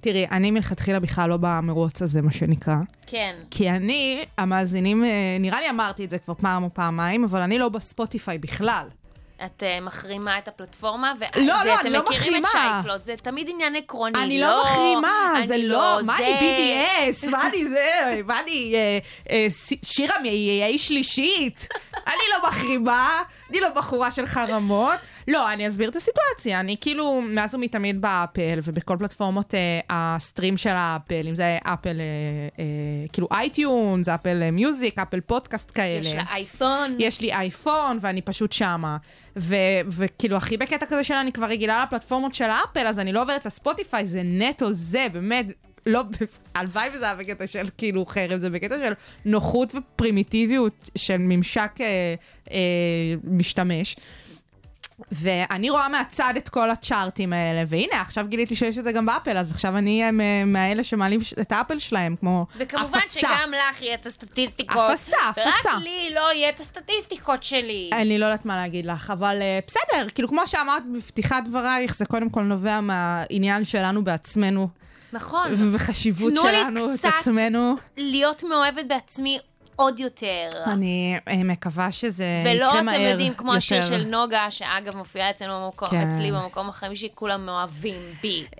[0.00, 2.76] תראי, אני מלכתחילה בכלל לא במרוץ הזה, מה שנקרא.
[3.06, 3.36] כן.
[3.50, 7.58] כי אני, המאזינים, אה, נראה לי אמרתי את זה כבר פעם או פעמיים, אבל אני
[7.58, 8.86] לא בספוטיפיי בכלל.
[9.44, 12.80] את אה, מחרימה את הפלטפורמה, וזה, לא, לא, אתם לא מכירים את מחרימה.
[12.82, 14.46] שייקלוט, זה תמיד עניין עקרוני, אני לא...
[14.48, 16.26] לא מחרימה, אני זה לא, מה זה...
[16.26, 16.84] אני
[17.26, 17.84] BDS, מה אני זה,
[18.26, 18.74] מה אני
[19.30, 21.68] אה, ס- שירה מאיי שלישית,
[22.06, 24.94] אני לא מחרימה, אני לא בחורה של חרמות.
[25.28, 30.56] לא, אני אסביר את הסיטואציה, אני כאילו מאז ומתמיד באפל ובכל פלטפורמות אה, ה stream
[30.56, 32.04] של האפל, אם זה אפל, אה,
[32.58, 32.64] אה,
[33.12, 36.00] כאילו iTunes, Apple אה, Music, Apple Podcast כאלה.
[36.00, 36.96] יש לה אייפון.
[36.98, 38.96] יש לי אייפון ואני פשוט שמה.
[39.36, 43.46] ו- וכאילו הכי בקטע כזה שאני כבר רגילה לפלטפורמות של אפל, אז אני לא עוברת
[43.46, 45.46] לספוטיפיי, זה נטו זה, באמת,
[45.86, 46.02] לא,
[46.54, 48.92] הלוואי וזה היה בקטע של כאילו חרב, זה בקטע של
[49.24, 52.14] נוחות ופרימיטיביות של ממשק אה,
[52.50, 52.56] אה,
[53.24, 53.96] משתמש.
[55.12, 59.36] ואני רואה מהצד את כל הצ'ארטים האלה, והנה, עכשיו גיליתי שיש את זה גם באפל,
[59.36, 60.12] אז עכשיו אני אהיה
[60.46, 63.20] מאלה שמעלים את האפל שלהם, כמו וכמובן אפסה.
[63.20, 64.90] שגם לך יהיה את הסטטיסטיקות.
[64.90, 65.48] אפסה, אפסה.
[65.64, 67.90] ורק לי לא יהיה את הסטטיסטיקות שלי.
[67.92, 72.06] אני לא יודעת מה להגיד לך, אבל uh, בסדר, כאילו כמו שאמרת בפתיחת דברייך, זה
[72.06, 74.68] קודם כל נובע מהעניין שלנו בעצמנו,
[75.12, 75.54] נכון.
[75.72, 77.74] וחשיבות תנו לי שלנו את קצת עצמנו.
[77.96, 79.38] להיות מאוהבת בעצמי
[79.76, 80.48] עוד יותר.
[80.66, 83.88] אני uh, מקווה שזה ולא, יקרה אתם מהר יודעים, כמו השיר יותר.
[83.88, 86.08] של נוגה, שאגב מופיעה אצלנו במקום, כן.
[86.08, 88.44] אצלי במקום החמישי, כולם מאוהבים בי.
[88.52, 88.58] Uh,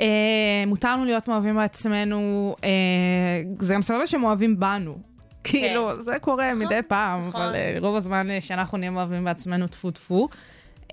[0.67, 2.63] מותר לנו להיות מאוהבים בעצמנו, uh,
[3.59, 4.99] זה גם סבבה שהם אוהבים בנו.
[5.45, 7.41] כאילו, זה קורה מדי פעם, נכון.
[7.41, 10.29] אבל uh, רוב הזמן uh, שאנחנו נהיה מאוהבים בעצמנו, טפו טפו.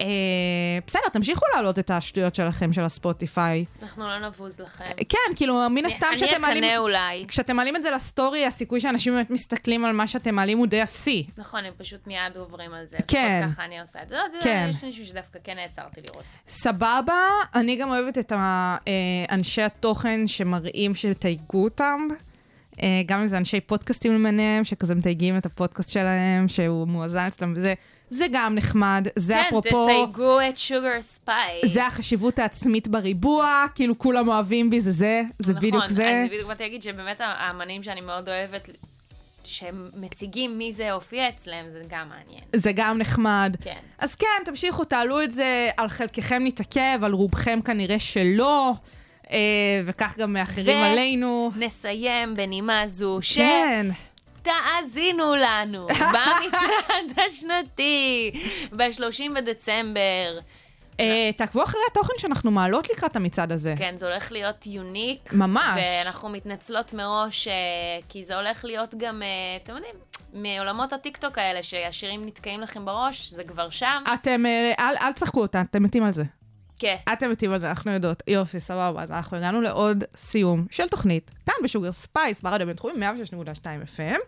[0.01, 0.03] Uh,
[0.87, 3.65] בסדר, תמשיכו להעלות את השטויות שלכם, של הספוטיפיי.
[3.83, 4.91] אנחנו לא נבוז לכם.
[5.09, 6.63] כן, כאילו, מן הסתם אני כשאתם מעלים...
[6.63, 7.25] אקנא אולי.
[7.27, 10.83] כשאתם מעלים את זה לסטורי, הסיכוי שאנשים באמת מסתכלים על מה שאתם מעלים הוא די
[10.83, 11.25] אפסי.
[11.37, 12.97] נכון, הם פשוט מיד עוברים על זה.
[13.07, 13.47] כן.
[13.51, 14.15] ככה אני עושה את זה.
[14.15, 14.67] לא, יודע, כן.
[14.69, 16.23] יש אנשים שדווקא כן נעצרתי לראות.
[16.47, 17.13] סבבה,
[17.55, 18.93] אני גם אוהבת את ה- אה,
[19.35, 22.07] אנשי התוכן שמראים שתייגו אותם.
[22.81, 27.53] אה, גם אם זה אנשי פודקאסטים למיניהם, שכזה מתייגים את הפודקאסט שלהם, שהוא מואזן אצלם
[27.55, 27.73] וזה.
[28.09, 29.83] זה גם נחמד, זה כן, אפרופו...
[29.83, 31.73] תתייגו את שוגר ספייס.
[31.73, 36.21] זה החשיבות העצמית בריבוע, כאילו כולם אוהבים בי, זה זה, זה בדיוק נכון, זה.
[36.21, 38.69] אני בדיוק באתי להגיד שבאמת האמנים שאני מאוד אוהבת,
[39.43, 42.43] שהם מציגים מי זה הופיע אצלם, זה גם מעניין.
[42.55, 43.55] זה גם נחמד.
[43.61, 43.79] כן.
[43.99, 48.73] אז כן, תמשיכו, תעלו את זה, על חלקכם נתעכב, על רובכם כנראה שלא,
[49.85, 51.51] וכך גם מאחרים ו- עלינו.
[51.55, 53.35] נסיים בנימה זו, ש...
[53.37, 53.87] כן.
[54.41, 58.31] תאזינו לנו במצעד השנתי,
[58.71, 60.39] ב-30 בדצמבר.
[60.99, 63.73] אה, תעקבו אחרי התוכן שאנחנו מעלות לקראת המצעד הזה.
[63.77, 65.33] כן, זה הולך להיות יוניק.
[65.33, 65.79] ממש.
[66.05, 67.53] ואנחנו מתנצלות מראש, אה,
[68.09, 69.27] כי זה הולך להיות גם, אה,
[69.63, 69.95] אתם יודעים,
[70.33, 74.03] מעולמות הטיקטוק האלה, שהשירים נתקעים לכם בראש, זה כבר שם.
[74.13, 76.23] אתם, אה, אל תשחקו אותה, אתם מתים על זה.
[76.81, 76.95] כן.
[77.13, 78.23] אתם זה, אנחנו יודעות.
[78.27, 79.03] יופי, סבבה.
[79.03, 83.65] אז אנחנו הגענו לעוד סיום של תוכנית, כאן בשוגר ספייס, ברדיו בינתחומי, 106.2
[83.97, 84.19] FM.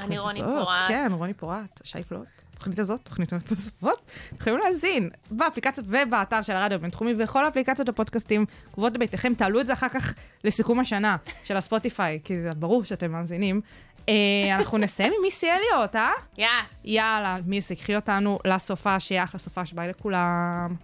[0.00, 0.78] אני רוני פורט.
[0.88, 2.26] כן, רוני פורט, שי פלוט.
[2.54, 4.00] התוכנית הזאת, תוכנית נוספות,
[4.40, 9.72] יכולים להאזין באפליקציות ובאתר של הרדיו הבינתחומי וכל אפליקציות הפודקאסטים קרובות לביתכם, תעלו את זה
[9.72, 13.60] אחר כך לסיכום השנה של הספוטיפיי, כי זה ברור שאתם מאזינים.
[14.08, 16.10] אה, אנחנו נסיים עם מיסי אליוט, אה?
[16.38, 16.82] יס.
[16.84, 20.74] יאללה, מיסי, קחי אותנו לסופה, שיהיה אחלה סופה, שביי לכולם.